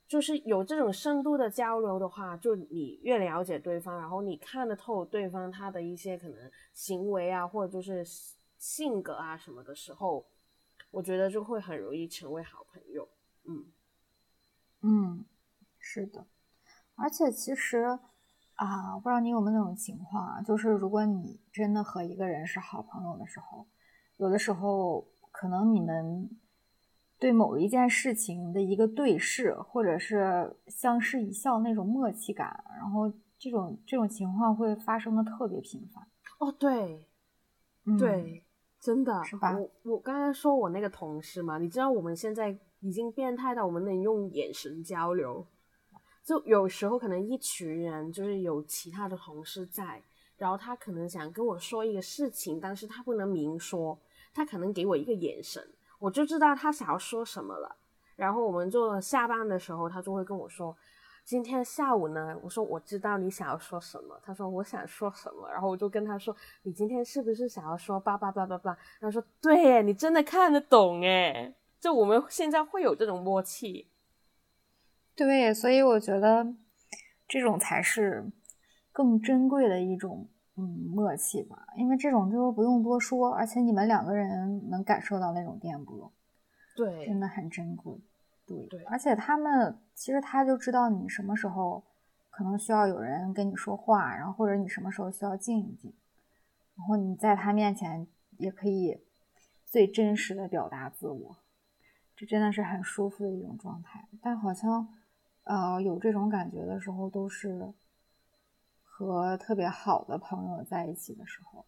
[0.06, 8.02] 就是有这种深度的交流的话，就你越了解对方，然后你看得透对方他的一些可能行为啊，或者就是
[8.56, 10.26] 性格啊什么的时候，
[10.90, 13.06] 我觉得就会很容易成为好朋友。
[13.44, 13.66] 嗯
[14.80, 15.24] 嗯，
[15.78, 16.26] 是的，
[16.94, 17.98] 而且其实
[18.58, 23.66] 啊，不知道你有没有那种情况啊，就是如果你真的和一个人是好朋友的时候。
[24.16, 26.28] 有的时候，可能你们
[27.20, 36.04] 对某一件事情的一个对视，或者是相视一笑那种默契感，然后这种这种情况会发生的特别频繁。
[36.40, 37.06] 哦，对，
[37.96, 38.44] 对，
[38.80, 39.56] 真的是吧？
[39.56, 45.46] 我我刚刚说我那个同事嘛，你知道我们现在已经变态到我们能用眼神交流，
[46.28, 50.02] 就有时候可能一群人就是有其他的同事在，
[50.36, 53.98] 然后他可能想跟我说一个事情，但是他不能明说。
[54.34, 55.66] 他可能给我一个眼神，
[55.98, 57.76] 我就知道他想要说什么了。
[58.14, 60.76] 然后我们就下班的时候，他就会跟我说
[61.24, 73.88] ：“今天下午呢？”我说：“我知道你想要说什么。”他说：“我想说什么？”然后我就跟他说：“你今天是不是想要说叭叭叭叭叭？”他说：“对，你真的看得懂哎。”就我们现在会有这种默契。
[75.18, 76.54] 对，所以我觉得
[77.26, 78.30] 这种才是
[78.92, 80.30] 更珍贵的一种。
[80.60, 86.12] 嗯，默契吧，因为这种就是不用多说，而且你们两个人能感受到那种电波，
[86.74, 87.96] 对，真的很珍贵。
[88.44, 91.84] 对对，而且他们其实他就知道你什么时候
[92.28, 95.94] 可能需要有人跟你说话，然后或者你什么时候需要静一静，
[96.74, 98.08] 然后你在他面前
[98.38, 98.98] 也可以
[99.64, 101.36] 最真实的表达自我，
[102.16, 104.08] 这真的是很舒服的一种状态。
[104.20, 104.88] 但好像，
[105.48, 107.72] 呃，有这种感觉的时候，都是
[108.84, 111.64] 和特别好的朋友在一起的时候，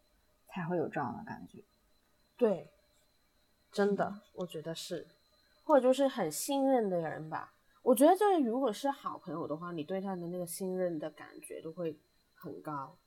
[0.49, 1.64] 才会有这样的感觉。
[2.37, 2.70] 对，
[3.72, 5.09] 真的，我觉得是，
[5.64, 7.55] 或者就是很信任的人吧。
[7.81, 11.99] 我觉得，就是如果是好朋友的话，你对他的那个信任的感觉都会
[12.35, 12.99] 很高。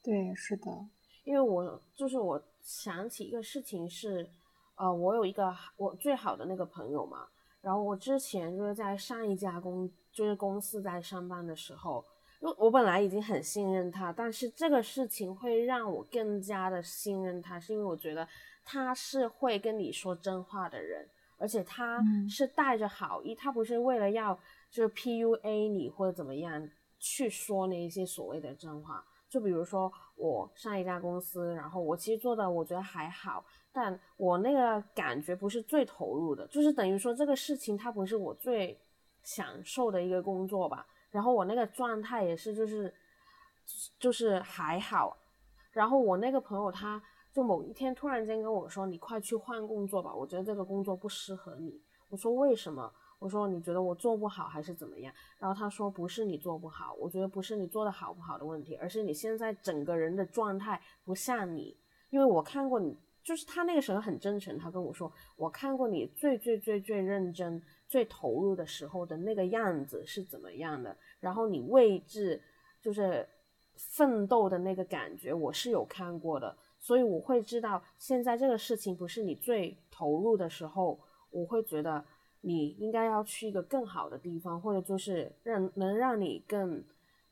[0.00, 0.86] 对，是的，
[1.24, 4.30] 因为我就是我想起一个事情是，
[4.76, 7.26] 呃，我有一个我最好的那个朋友嘛，
[7.60, 12.04] 然后我之前就是在上一家公就是公司在上班的时候，
[12.40, 18.26] 因为我本来已经很信任他，但是这个事情会让我更加的信任他，是因为我觉得
[18.64, 21.06] 他是会跟你说真话的人，
[21.36, 24.34] 而且他是带着好意，他不是为了要
[24.70, 29.04] 就是 PUA 你或者怎么样去说那一些所谓的真话。
[29.30, 38.76] 就比如说我上一家公司，然后我其实做的我觉得还好，但我那个感觉不是最投入的，就是等于说这个事情它不是我最
[39.22, 40.84] 享受的一个工作吧。
[41.10, 42.92] 然后我那个状态也是就是
[44.00, 45.16] 就是还好。
[45.70, 47.00] 然后我那个朋友他
[47.32, 55.14] 就某一天突然间跟我说：“你快去换工作吧，我觉得这个工作不适合你。”我说：“为什么？”我说你觉得我做不好还是怎么样？
[55.38, 61.76] 然后他说不是你做不好，我觉得不是你做的好不好的问题，而是你现在整个人的状态不像你。
[62.08, 72.42] 因为我看过你，就是他那个时候很真诚，他跟我说我看过你最最最最认真、最投入的时候的那个样子是怎么样的，然后你位置
[72.80, 73.28] 就是
[73.76, 80.98] 奋斗的那个感觉我是有看过的，所以我会知道现在这个事情不是你最投入的时候，
[81.28, 82.02] 我会觉得。
[82.40, 86.84] 你应该要去一个更好的地方，或者就是让能让你更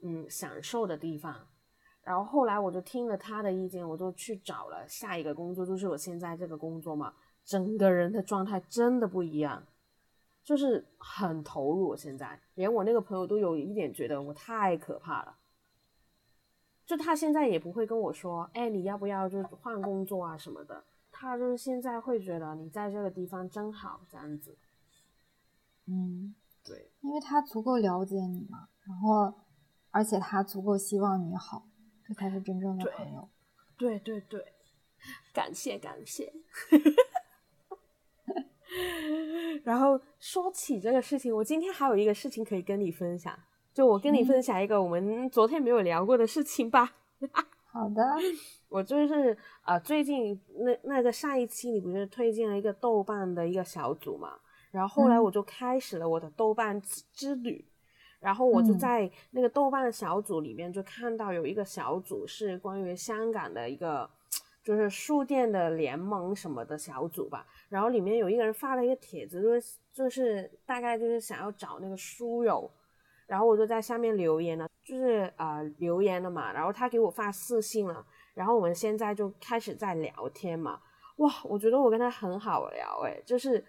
[0.03, 1.35] 嗯享受的地方。
[2.03, 7.15] 然后后来我就听了他的意见，我就去找了下一个工作，就是我现在这个工作嘛。
[7.45, 9.63] 整个人的状态真的不一样，
[10.45, 11.97] 就是很投入。
[11.97, 15.37] 现在连我那个朋友都有一点觉得我太可怕了。
[16.85, 20.85] 就他现在也不会跟我说，哎，你要不要就换工作啊什么的。
[21.11, 24.57] 他就是现在会觉得你在这个地方真好，这样子。
[25.89, 26.35] 嗯，
[26.65, 29.33] 对，因为他足够了解你嘛，然后，
[29.91, 31.67] 而且他足够希望你好，
[32.07, 33.27] 这才是真正的朋友。
[33.79, 34.53] 对对对，
[35.33, 36.31] 感谢感谢。
[39.65, 43.35] 然后说起这个事情，我今天还有一个事情可以跟你分享，
[43.73, 46.95] 就我跟你分享一个我们昨天没有聊过的事情吧。
[47.71, 48.03] 好的，
[48.69, 54.39] 我就是啊，最近那那个上一期你不是推荐了一个豆瓣的一个小组嘛？
[54.71, 56.81] 然后后来我就开始了我的豆瓣
[57.15, 57.65] 之旅，
[58.21, 64.09] 然后我就在那个豆瓣小组里面就看到有一个小组是关于香港的一个
[64.63, 72.71] 就是书店的联盟什么的小组吧，然后里面有一个人发了一个帖子，就是就是大概就是想要找那个书友，
[73.27, 78.05] 然后我就在下面留言了，就是呃留言了嘛，然后他给我发私信了，
[78.35, 80.79] 然后我们现在就开始在聊天嘛，
[81.17, 83.65] 哇，我觉得我跟他很好聊诶，就是。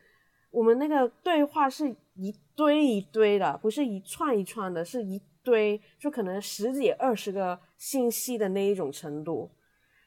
[0.51, 9.49] 我们那个对话是一堆一堆的，不是一串一串的，是一堆，就可能十几二十个信息的那一种程度。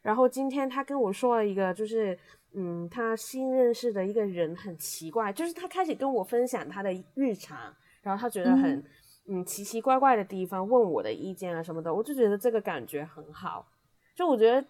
[0.02, 2.18] 然后今天他跟我说了一个，就是
[2.54, 8.84] 嗯，他新认识的一个人很奇怪，就是他开始跟我分享他的日常，然后他觉得很
[9.28, 13.66] 嗯奇奇怪怪的地方，问我的意见啊什么的，我就觉得这个感觉很好，
[14.14, 14.64] 就我觉得。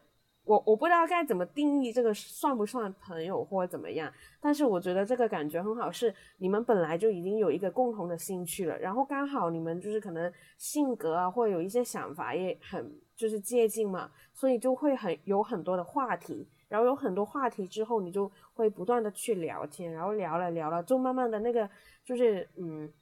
[0.45, 21.70] 我我不知道该怎么定义这个算不算朋友或者怎么样，但是我觉得这个感觉很好，是你们本来就已经有一个共同的兴趣了，然后刚好你们就是可能性格啊或有一些想法也很就是接近嘛，所以就会很有很多的话题，然后有很多话题之后，你就会不断的去聊天，然后聊了聊了，就慢慢的那个
[22.05, 22.93] 就是嗯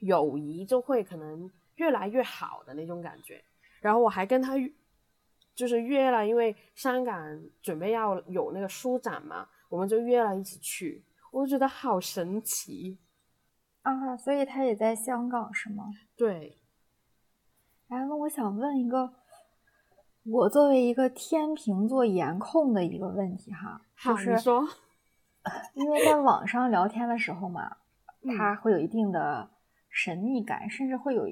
[0.00, 3.42] 友谊就会可能越来越好的那种感觉，
[3.80, 4.52] 然后我还跟他。
[5.56, 7.16] 就是约了，因为香港
[7.62, 11.02] 准备要有那个书展嘛，我们就约了一起去。
[11.32, 12.98] 我就觉得好神奇
[13.80, 14.14] 啊！
[14.16, 15.84] 所以他也在香港是吗？
[16.14, 16.58] 对。
[17.88, 19.14] 哎，那我想问一个，
[20.24, 24.62] 我作为一个天秤座颜控的一个问题哈，就是说，
[25.72, 27.78] 因为在网上聊天的时候嘛，
[28.36, 29.48] 他会有一定的
[29.88, 31.26] 神秘感，甚至会有。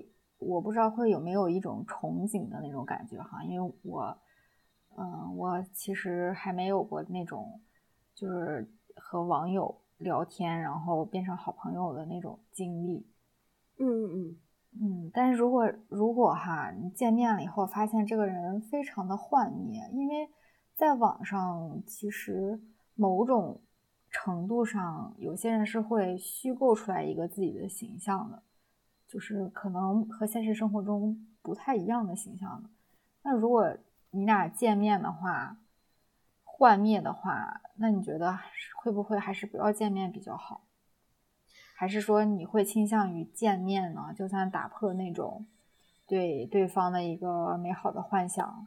[0.46, 4.18] 我不知道会有没有一种憧憬的那种感觉哈，因为我，
[4.96, 7.60] 嗯，我其实还没有过那种，
[8.14, 13.06] 就是和网友聊天然后变成好朋友的那种经历。
[13.78, 14.36] 嗯嗯
[14.80, 15.10] 嗯。
[15.12, 20.30] 但是如果如果哈，你见面了以后发现这个人非常的幻灭，因为
[20.74, 22.60] 在网上其实
[22.94, 23.60] 某种
[24.10, 28.42] 程度上，有些人是会虚构出来一个自己的形象的，
[29.14, 32.68] 就是可能和现实生活中不太一样的形象的。
[33.22, 33.76] 那如果
[34.10, 35.56] 你俩见面的话，
[36.42, 38.36] 幻灭的话，那你觉得
[38.82, 40.64] 会不会还是不要见面比较好？
[41.76, 44.12] 还是说你会倾向于见面呢？
[44.16, 45.46] 就算打破那种
[46.08, 48.66] 对对方的一个美好的幻想，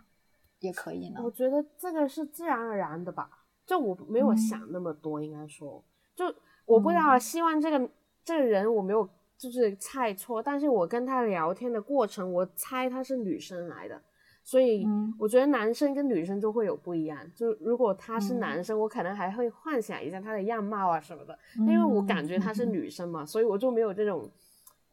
[0.60, 1.20] 也可以呢？
[1.22, 3.30] 我觉得这个是自然而然的吧，
[3.66, 5.84] 就我没有想那么多，应该说，
[6.16, 6.34] 就
[6.66, 7.90] 我不知道，希望这个
[8.24, 14.02] 这个人我没有就是猜错，但是我跟他聊天的过程，我猜他是女生来的。
[14.44, 14.88] 所以
[15.20, 17.20] 我觉得男生跟女生就会有不一样。
[17.36, 24.32] 就如果他是男生，我可能还会幻想一下他的样貌啊什么的，因为我感觉他是女生嘛，所以我就没有这种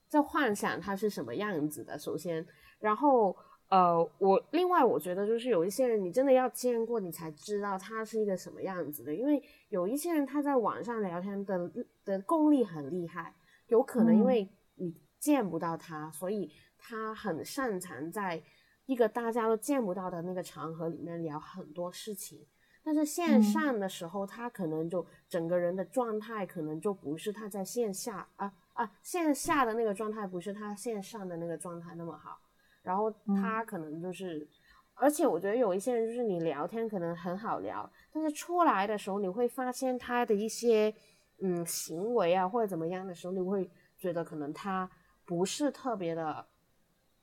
[0.08, 1.96] 在幻想他是什么样子的。
[1.96, 2.44] 首先，
[2.80, 3.36] 然后
[3.68, 9.14] 呃，我另外我觉得就是有一些人，你真的要见过，你才知道他是一个什么样子的。
[9.14, 11.70] 因为有一些人他在网上聊天的
[12.04, 13.32] 的功力很厉害，
[13.66, 18.42] 有可能因为你见不到他，所以他很擅长在。
[18.86, 22.46] 一个大家都见不到的那个场合里面聊很多事情，
[22.82, 32.38] 但是线上的时候，他可能就整个人的状态可能就不是他在线下啊啊线下的那个状态不是他线上的那个状态那么好，
[32.82, 33.10] 然后
[33.40, 34.46] 他可能就是，
[34.92, 40.94] 而且我觉得有一些人就是你聊天可能很好聊，但是出来的时候你会发现他的一些
[41.46, 44.90] 嗯行为啊或者怎么样的时候，你会觉得可能他
[45.26, 46.46] 不是特别的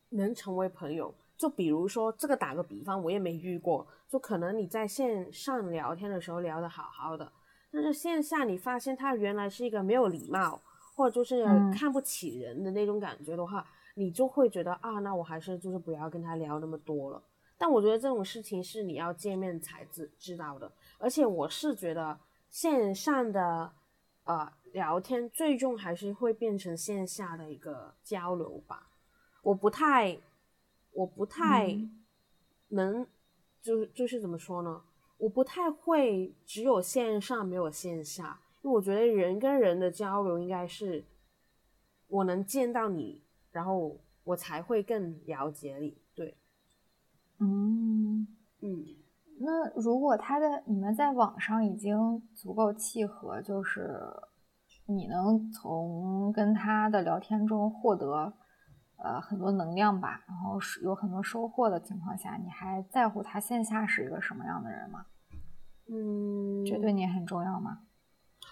[0.09, 1.11] 能成为朋友。
[1.35, 3.87] 就比如说这个打个比方，我也没遇过。
[4.07, 7.31] 就可能你在线上聊天的时候聊得好好的，
[7.71, 10.61] 但是线下你发现他原来是一个没有礼貌，
[10.93, 11.43] 或者就是
[11.73, 13.65] 看不起人的那种感觉的话，
[13.95, 17.23] 你就会觉得啊，那我还是就是不要跟他聊那么多了。
[17.57, 22.19] 但我觉得这种事情是你要见面才知知道的，而且我是觉得
[22.49, 23.71] 线上的
[24.23, 28.89] 呃聊天最终还是会变成线下的一个交流吧，
[29.43, 30.19] 我不太。
[30.93, 31.73] 我不太
[32.67, 33.07] 能，
[33.61, 34.83] 就是就是怎么说呢？
[35.17, 41.05] 我不太会只有线上没有线下，因为我觉得人跟人的交流应该是
[42.07, 45.97] 我能见到你，然后我才会更了解你。
[46.13, 46.35] 对，
[47.37, 48.27] 嗯
[48.59, 49.00] 嗯。
[49.43, 53.99] 那如果他的你们在网上已经足够契合，就是
[54.85, 58.33] 你能从跟他的聊天中获得。
[59.03, 65.07] 呃，很多能量吧，然后是有很多收获的情况下，你还在乎他线下是一个什么样的人吗？
[65.89, 67.79] 嗯，这对你很重要吗？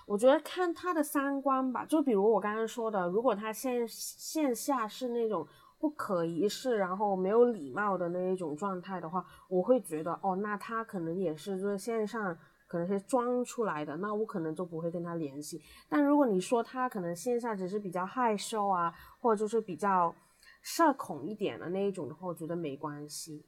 [0.07, 5.45] 我觉得看他的三观吧，就比如我刚刚说的，如果他线线下是那种
[5.79, 15.61] 不可一世，然后没有礼貌的那一种状态的话，我会觉得哦，那他可能也是就是线上可能是装出来的，那我可能就不会跟他联系。
[15.87, 20.13] 但如果你说他可能线下只是比较害羞啊，或者就是比较。
[20.61, 23.45] 社恐一点的那一种的话，我觉得没关系。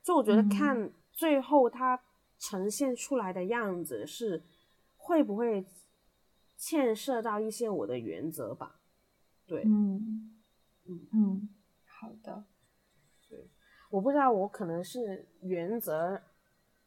[0.00, 2.00] 就我觉得看最后他
[2.38, 4.40] 呈现出来的样子是
[4.96, 5.66] 会不会
[6.56, 8.76] 牵涉到一些我的原则吧？
[9.44, 10.39] 对，嗯
[10.90, 11.48] 嗯嗯，
[11.86, 12.44] 好的。
[13.28, 13.48] 对，
[13.90, 16.20] 我不知道我可能是原则，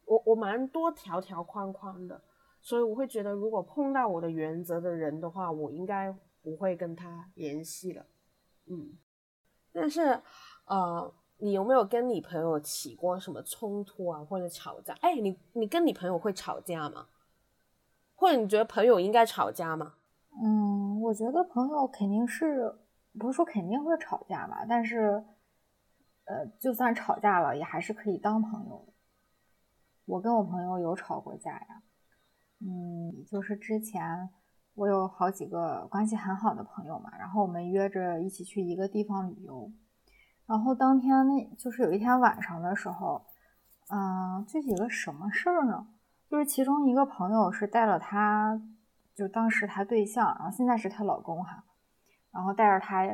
[0.04, 2.22] 我我蛮多条条框框的，
[2.60, 8.04] 所以我会觉得如果碰到我的原则的人的话，我应该不会跟他联系了。
[8.66, 8.98] 嗯。
[9.72, 10.20] 但是，
[10.66, 14.94] 呃，你有没有跟你朋友起过什么冲突啊，或者吵架？
[15.00, 17.08] 哎，你你跟你朋友会吵架吗？
[18.14, 19.94] 或者你觉得朋友应该吵架吗？
[20.40, 22.72] 嗯，我觉得朋友肯定是
[23.18, 25.24] 不是说肯定会吵架吧，但是，
[26.24, 28.92] 呃，就算吵架了，也还是可以当朋友的。
[30.06, 31.82] 我跟我朋友有吵过架呀，
[32.60, 34.30] 嗯，就是之前。
[34.76, 39.70] 我有好几个关系很好的朋友嘛，然后我们约着一起去一个地方旅游，
[40.46, 43.24] 然后当天那就是有一天晚上的时候，
[43.88, 45.86] 嗯，具体个什么事儿呢？
[46.28, 48.60] 就是其中一个朋友是带了她，
[49.14, 51.62] 就当时她对象，然后现在是她老公哈，
[52.34, 53.06] 然后带着她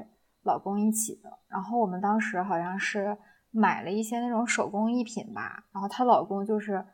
[0.43, 3.17] 老公一起的，然后我们当时好像是
[3.51, 6.85] 买了一些那种手工艺品吧，然后她老公就是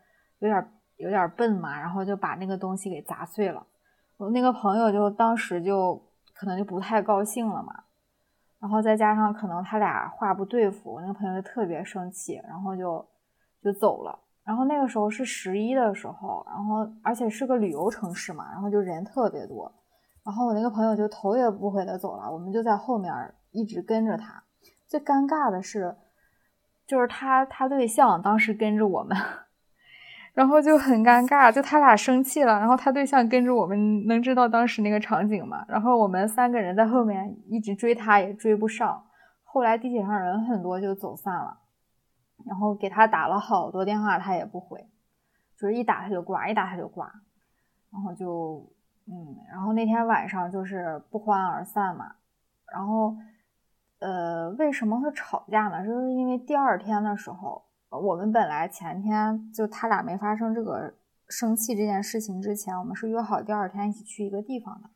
[0.41, 3.65] 有点有点笨嘛，然后就把那个东西给砸碎了。
[4.17, 6.03] 我那个朋友就当时就
[6.35, 7.85] 可能就不太高兴了嘛，
[8.59, 13.07] 然后再加上可能他俩话不对付，我那个朋友就特别生气，然后就
[13.63, 14.19] 就走了。
[14.43, 19.73] 然后那个时候是十一的时候，然后而且是个旅游城市嘛，然后就人特别多。
[20.27, 23.13] 然后我那个朋友就头也不回的走了，我们就在后面
[23.53, 24.43] 一直跟着他。
[24.89, 25.97] 最尴尬的是，
[26.85, 29.17] 就是他他对象当时跟着我们，
[30.35, 35.65] 然后就很尴尬，就他俩生气了，然后他对象跟着我们，能知道当时那个场景吗？
[35.69, 39.05] 然后我们三个人在后面一直追他，也追不上。
[39.45, 41.61] 后来地铁上人很多，就走散了。
[42.45, 44.87] 然后给他打了好多电话，他也不回，
[45.57, 47.11] 就是一打他就挂，一打他就挂。
[47.91, 48.69] 然后就
[49.07, 52.15] 嗯，然后那天晚上就是不欢而散嘛。
[52.73, 53.17] 然后
[54.01, 55.85] 呃，为什么会吵架呢？
[55.87, 57.65] 就是因为第二天的时候。
[57.89, 60.93] 我们本来前天就他俩没发生这个
[61.29, 64.91] 生气这件事情之前，我们是约好第二天一起去一个地方的。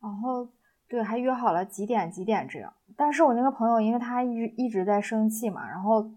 [0.00, 0.48] 然后
[0.88, 2.72] 对，还约好了几点几点这样。
[2.96, 6.10] 但是我那个朋友，因为他一直一直在生气嘛，然后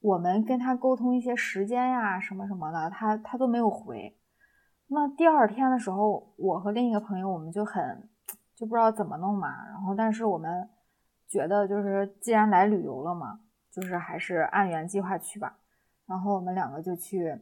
[0.00, 4.16] 我们跟他沟通一些时间呀什么什么的，他他都没有回。
[4.92, 8.08] 那第二天的时候，我和另一个朋友我们就很
[8.54, 9.66] 就不知道怎么弄嘛。
[9.66, 10.68] 然后但是我们
[11.26, 13.40] 觉得就是既然来旅游了嘛。
[13.72, 15.56] 就是还是按原计划去吧，
[16.04, 17.40] 然后我们两个就去，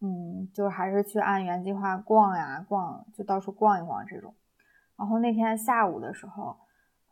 [0.00, 4.34] 嗯，就是还是去按原计划逛呀逛，就到处逛一逛这种。
[4.96, 6.58] 然后那天下午的时候，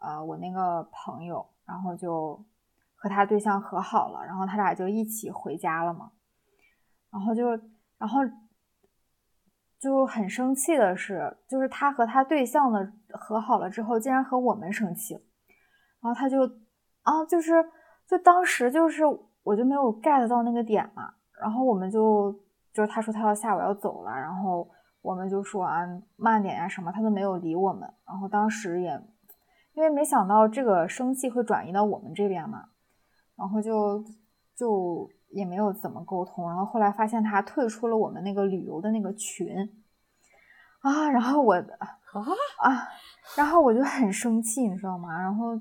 [0.01, 2.45] 呃，我那个朋友，然后就
[2.97, 6.11] 和他对象和好了，然后他俩就一起回家了嘛。
[7.09, 7.51] 然后就，
[7.99, 8.19] 然后
[9.83, 15.15] 就很生气的是，就是他和他对象的和好了之后，竟然和我们生气，
[16.01, 16.45] 然后他就
[17.03, 17.53] 啊，就是。
[18.05, 19.05] 就当时就是，
[19.43, 22.31] 我就没有 get 到那个点嘛，然后我们就
[22.75, 24.69] 就是他说他要下午要走了，然后
[25.01, 25.79] 我们就说啊
[26.17, 27.89] 慢点呀什么，他都没有理我们。
[28.07, 29.01] 然后当时也
[29.73, 32.65] 因为没想到这个生气会转移到我们这边嘛，
[33.37, 34.05] 然后就
[34.55, 36.49] 就也没有怎么沟通。
[36.49, 39.55] 然后后来发现他退出了我们那个旅游的那个群
[40.81, 41.99] 啊，然后我啊
[42.59, 42.89] 啊，
[43.37, 45.21] 然后我就很生气，你知道吗？
[45.21, 45.61] 然后。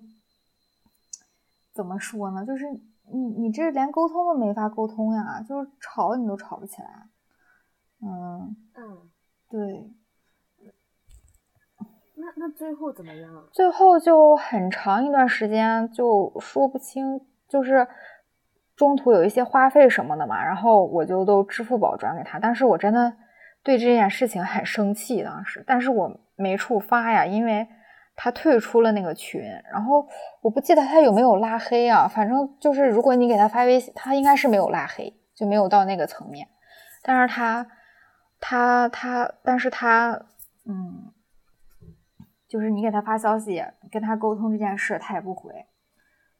[1.73, 2.45] 怎么说呢？
[2.45, 2.65] 就是
[3.13, 7.07] 你你这连沟通都没法沟通呀，就是吵你都吵不起来。
[8.01, 9.09] 嗯嗯，
[9.49, 9.89] 对。
[12.15, 13.47] 那那最后怎么样？
[13.53, 17.87] 最后就很长一段时间就说不清，就是
[18.75, 22.39] 中途有一些花费什么的嘛，然后我就都支付宝转给他。
[22.39, 23.13] 但是我真的
[23.63, 27.67] 对这件事情很生气，当时，但是我没处发呀，因为。
[28.13, 29.41] 他退出了那个群，
[29.71, 30.05] 然后
[30.41, 36.47] 我不记得他有没有拉黑啊，反正就是如果你给他发微信，他应该是没有拉黑，就没有到那个层面。
[37.01, 37.65] 但是他，
[38.39, 40.25] 他，他，但是他，
[40.67, 41.11] 嗯，
[42.47, 45.65] 就是你给他发消息跟他沟通这件事，他也不回，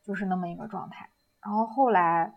[0.05, 1.09] 就是那么一个状态。
[1.43, 2.33] 然后后来，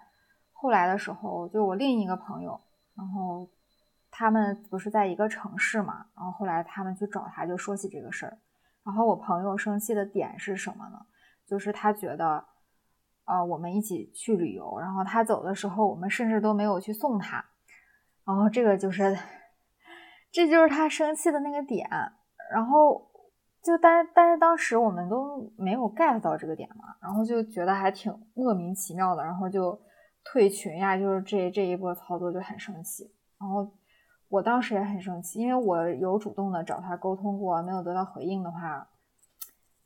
[0.52, 2.60] 后来的时候，就我另一个朋友，
[2.96, 3.48] 然后
[4.10, 8.38] 他们不是在一个城市嘛，然后后来他们去找他，就说起这个事儿。
[8.84, 11.06] 然后我朋友生气的点是什么呢？
[11.46, 12.44] 就是他觉得，
[13.26, 17.44] 呃，我们一起去旅游，然后他走的时候，我们甚至都没有去送他。
[18.24, 19.16] 然后这个就是，
[20.32, 21.88] 这就是他生气的那个点。
[22.50, 23.10] 然后
[23.64, 29.80] 就但但是当时我们都没有 get 到这个点嘛，然后就觉得还挺莫名其妙的，然后就
[30.22, 33.10] 退群呀，就是这这一波操作就很生气。
[33.40, 33.74] 然后。
[34.30, 38.88] 我当时也很生气，因为我有主动的找他沟通过，没有得到回应的话，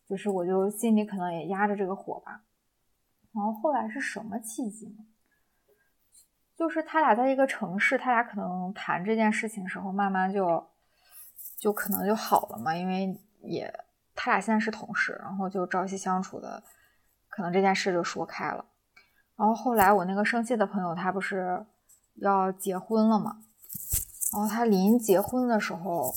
[0.08, 2.44] 就是我就心里可能也压着这个火吧。
[3.34, 5.04] 然后后来是什么契机呢？
[6.56, 10.66] 就是他俩在一个城市，他俩可能谈这件事情时候，慢慢就
[11.58, 13.72] 就可能就好了嘛，因为也
[14.14, 16.62] 他俩现在是同事，然后就朝夕相处的，
[17.28, 18.64] 可能这件事就说开了。
[19.36, 21.64] 然后后来我那个生气的朋友，他不是
[22.16, 23.42] 要结婚了嘛？
[24.32, 26.12] 然后他临结婚的时候，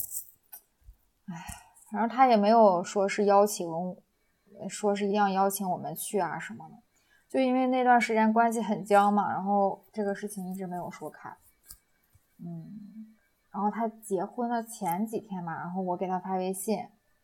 [1.27, 1.45] 哎，
[1.91, 3.67] 反正他也没有说是邀请，
[4.67, 6.75] 说是一定要邀请我们去啊什么的，
[7.29, 11.29] 就因为那段时间关系很僵嘛，然后这个事情一直没有说开。
[12.39, 13.15] 嗯，
[13.53, 16.79] 然后他结婚的前几天嘛，然后我给他发微信，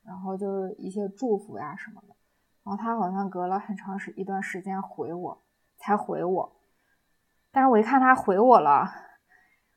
[0.07, 2.15] 然后就是一些祝福呀什么的，
[2.63, 5.43] 然后他好像隔了很长时一段时间回我，
[5.77, 6.55] 才回我，
[7.51, 8.89] 但是我一看他回我了，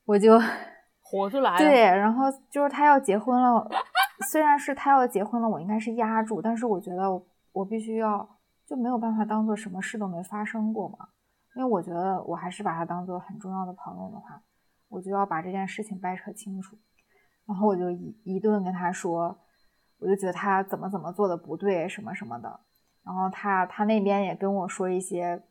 [0.05, 0.41] 我就。
[1.03, 1.59] 火就来了。
[1.59, 3.69] 对，然后就是他要结婚了，
[4.31, 7.21] 虽然是他要结婚了，我应该是压住，但是我觉得
[7.51, 11.09] 我必须要就没有办法当做什么事都没发生过嘛，
[11.57, 14.41] 因为我觉得我还是把他当做很重要的朋友的话，
[14.89, 16.79] 我就要把这件事情掰扯清楚，
[17.45, 19.37] 然后我就一一顿跟他说，
[20.01, 22.61] 我就觉得他怎么怎么做的不对什么什么的，
[23.05, 25.43] 然后他他那边也跟我说一些，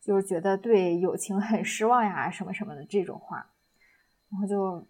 [0.00, 3.46] 就是觉得对友情很失望呀什么什么的这种话。
[4.30, 4.86] 然后就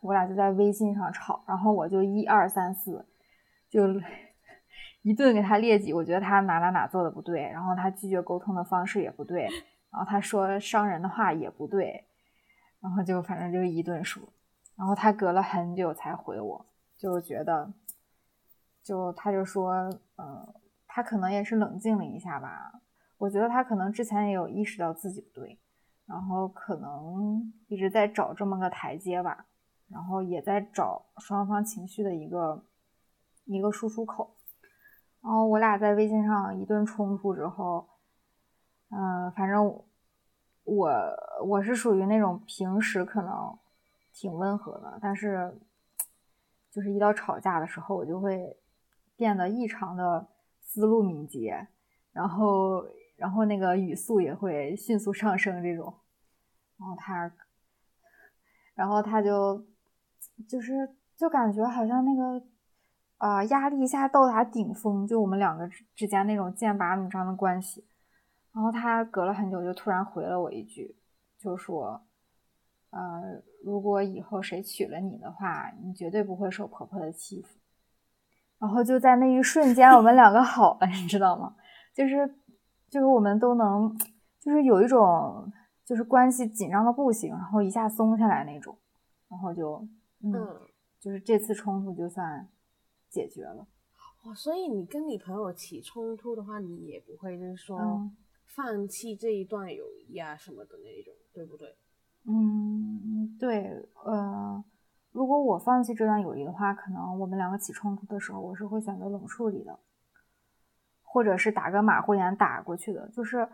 [0.00, 3.04] 我俩就在微信上吵，然后我就一二三四，
[3.68, 3.82] 就
[5.02, 9.42] 一顿给他列举，我觉得他哪哪哪做的不对，然后他拒绝沟通的方式也不对，
[9.90, 12.04] 然后他说伤人的话也不对，
[12.80, 14.22] 然后就反正就一顿说，
[14.76, 16.66] 然后他隔了很久才回我，
[16.96, 17.72] 就觉得，
[18.88, 19.74] 就他就说，
[20.16, 20.54] 嗯，
[20.86, 22.80] 他可能也是冷静了一下吧，
[23.18, 25.60] 我觉得他可能之前也有意识到自己不对，
[26.06, 29.44] 然后可能一直在找这么个台阶吧，
[29.90, 32.64] 然后也在找双方情绪的一个
[33.44, 34.34] 一个输出口，
[35.20, 37.86] 然后我俩在微信上一顿冲突之后，
[38.88, 39.84] 嗯，反正。
[40.70, 40.90] 我
[41.46, 43.58] 我是属于那种平时可能
[44.12, 45.58] 挺温和的，但是
[46.70, 48.54] 就是一到吵架的时候，我就会
[49.18, 50.28] 变得异常的
[50.60, 51.66] 思路敏捷，
[52.12, 55.92] 然后然后那个语速也会迅速上升这种。
[56.78, 57.32] 然后他，
[58.74, 59.66] 然后他就
[60.48, 62.46] 就是就感觉好像那个
[63.16, 67.84] 啊压力一下到达顶峰，就我们两个之间那种剑拔弩张的关系。
[68.52, 70.96] 然后他隔了很久，就突然回了我一句，
[71.38, 72.00] 就说
[72.90, 77.58] ：“呃，如果以后谁娶了你的话，你绝对不会受婆婆的欺负。”
[78.58, 81.54] 然后就在那一瞬间，我们两个好了，你知道吗？
[81.94, 82.26] 就是，
[82.88, 83.96] 就是我们都能，
[84.40, 85.52] 就是有一种，
[85.84, 88.76] 就是关系紧张的不行，然后一下松下来那种，
[89.28, 89.86] 然后就，
[90.22, 90.32] 嗯，
[90.98, 92.48] 就是这次冲突就算
[93.08, 93.66] 解决了。
[94.24, 98.10] 哦，所以你跟你朋友起冲突的话，你也不会就是说。
[98.50, 101.76] 放弃这一段友谊啊什么的那种，对不对？
[102.26, 104.64] 嗯，对，呃，
[105.12, 109.78] 如果我放弃这段友谊的话，可能我们两个起冲突的时候，我是会选择冷处理的，
[111.02, 113.08] 或者是打个马虎眼打过去的。
[113.08, 113.48] 就是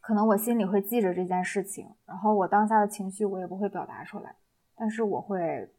[0.00, 4.36] 可能我心里会记着这件事情，然后我当下的情绪我也不会表达出来，
[4.76, 5.72] 但是我会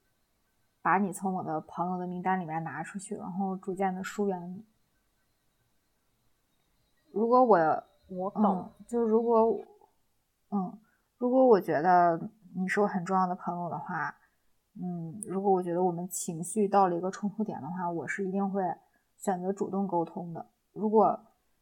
[0.82, 4.66] 把你从我的朋友的名单里面拿出去，然后逐渐的疏远你。
[7.12, 7.84] 如果我。
[8.10, 9.58] 我懂，就如果，
[10.51, 10.78] 嗯，
[11.18, 12.20] 如果我觉得
[12.54, 14.14] 你是我很重要的朋友的话，
[14.76, 18.64] 嗯，如果我觉得我们情绪到了一个冲突点的话，我是一定会
[19.18, 20.46] 选择主动沟通的。
[20.72, 21.20] 如果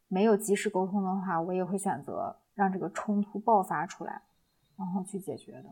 [0.08, 4.22] 没有及时沟通的话，我也会选择让这个冲突爆发出来，
[4.76, 5.70] 然后去解决的。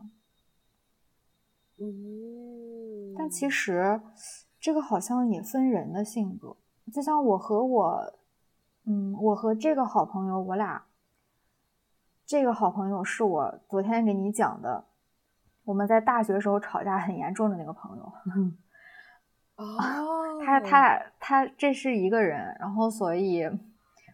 [1.77, 4.01] 嗯，但其实
[4.59, 6.55] 这个好像也分人的性格，
[6.93, 8.13] 就像我和我。
[8.83, 10.85] 嗯，我和这个好朋友，我俩
[12.25, 14.85] 这个好朋友是我昨天给你讲的，
[15.63, 18.13] 我们在大学时候吵架很严重的那个朋友。
[19.55, 23.47] 哦，他他他这是一个人，然后所以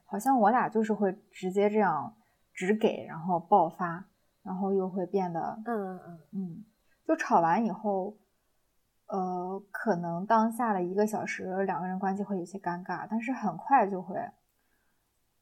[0.05, 2.15] 好像我俩就是会直接这样
[2.53, 4.05] 直给，然后爆发，
[4.43, 6.65] 然后又会变得嗯嗯嗯嗯，
[7.05, 8.17] 就吵完以后，
[9.07, 14.15] 呃，可能当下的一个小时两个人关系会有些尴尬，但是很快就会。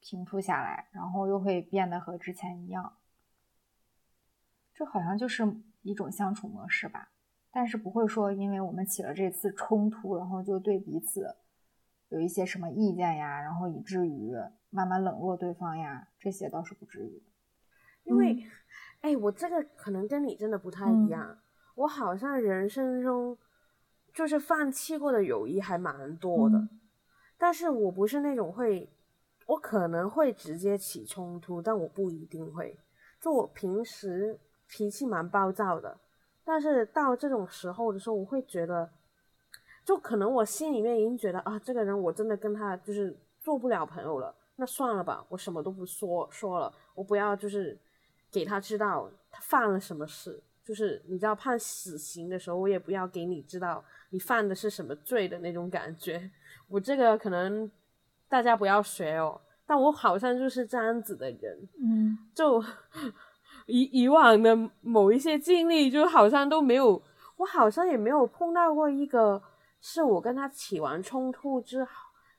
[0.07, 2.93] 平复下来，然后又会变得和之前一样，
[4.71, 5.43] 这好像就是
[5.85, 7.09] 一种相处模式吧。
[7.51, 11.37] 但是不会说，因为我们起了这次冲突，然后就对彼此
[12.09, 14.33] 有一些什么意见呀，然后以至于
[14.69, 17.23] 慢慢冷落对方呀，这些倒是不至于。
[18.03, 18.43] 因为，
[18.99, 21.37] 哎，我这个可能跟你真的不太一样，
[21.75, 23.37] 我好像人生中
[24.13, 26.67] 就是放弃过的友谊还蛮多的，
[27.37, 28.91] 但是我不是那种会。
[29.47, 32.79] 我可能会直接起冲突，但我不一定会。
[33.21, 35.97] 就我平时脾气蛮暴躁的，
[36.43, 38.89] 但是到这种时候的时候，我会觉得，
[39.83, 47.77] 就可能我心里面已经觉得啊，这个人我真的跟他就是做不了朋友了，那算了吧，我什么都不说说了，我不要就是
[48.31, 56.29] 给他知道他犯了什么事，就是你知道判死刑的时候，我也不要给你知道你犯的是什么罪的那种感觉。
[56.67, 57.69] 我这个可能。
[58.27, 62.61] 大家不要学哦，但我好像就是这样子的人，嗯，就
[63.65, 67.01] 以以往的某一些经历，就好像都没有，
[67.37, 69.41] 我好像也没有碰到过一个
[69.81, 71.89] 是我跟他起完冲突之后，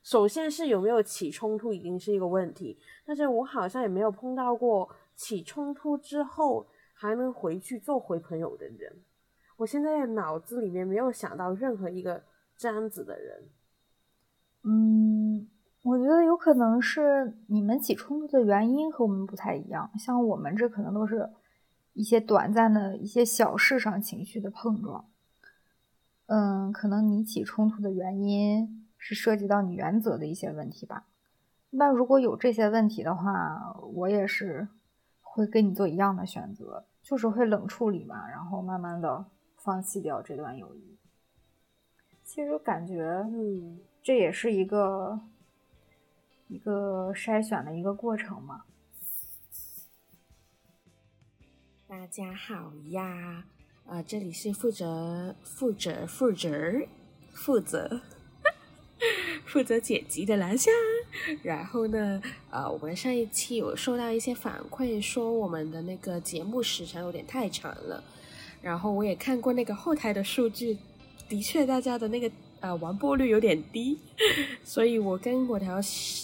[0.03, 9.03] 首先是有没有起冲突已经是一个问题，但是我好像也没有碰到过起冲突之后还能回去做回朋友的人，
[9.57, 12.23] 我现在脑子里面没有想到任何一个
[12.57, 13.49] 这样子的人，
[14.63, 15.49] 嗯。
[15.87, 21.29] 我觉得有可能是你们起冲突的原因和我们不太一样，像我们这可能都是
[21.93, 25.05] 一些短暂的一些小事上情绪的碰撞。
[26.25, 31.05] 嗯，可能你起冲突的原因是涉及到你原则的一些问题吧。
[31.69, 34.67] 那如果有这些问题的话，我也是
[35.21, 39.23] 会跟你做一样的选择，就是会冷处理嘛，然后慢慢的
[39.55, 40.97] 放弃掉这段友谊。
[42.25, 45.21] 其实感觉，嗯，这也是一个。
[46.49, 48.63] 一个筛选的一个过程嘛。
[51.87, 53.43] 大家好呀，
[53.85, 56.49] 啊，这里是负责负责负责
[57.33, 58.01] 负责
[59.45, 60.73] 负责剪辑的蓝香。
[61.43, 68.01] 然后呢，呃，我们上一期有收到一些反馈，说我们的那个节目时长有点太长了。
[68.61, 70.77] 然后我也看过那个后台的数据，
[71.27, 72.31] 的确大家的那个。
[72.59, 73.97] 呃，完播率有点低，
[74.65, 75.79] 所以我跟果条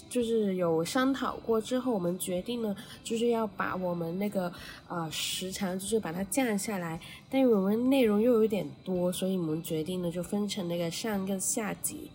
[0.09, 4.51] 就是有商讨过之后，我们决定呢，就是要把我们那个
[4.87, 12.09] 呃时长就是把它降下来，但是我们内容又有点多，所以我们决定呢就分成那个上跟下集，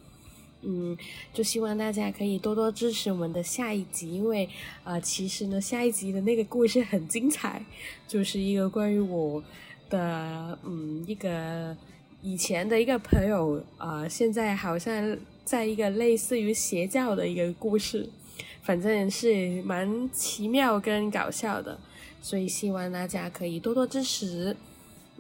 [0.63, 0.99] 嗯，
[1.33, 4.49] 就希望大家可以多多支持我们的下一集，因为
[4.83, 7.65] 呃其实呢下一集的那个故事很精彩，
[8.09, 9.41] 就是一个关于我
[9.89, 11.77] 的嗯一个。
[12.21, 18.09] 以前的一个朋友啊，现在好像在一个类似于邪教的一个故事，
[18.63, 21.79] 反正是蛮奇妙跟搞笑的，
[22.21, 24.57] 所以希望大家可以多多支持。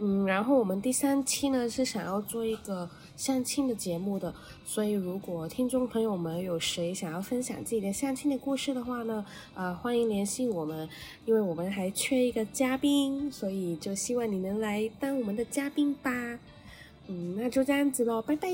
[0.00, 4.34] 嗯，然后我们第三期呢是想要做一个相亲的节目的，
[4.64, 9.24] 所以如果听众朋友们有谁想要分享自己的相亲的故事的话呢，
[9.54, 10.88] 呃，欢迎联系我们，
[11.26, 16.38] 因为我们还缺一个嘉宾，所以就希望你能来当我们的嘉宾吧。
[17.08, 18.48] 嗯，那就这样子喽，拜拜。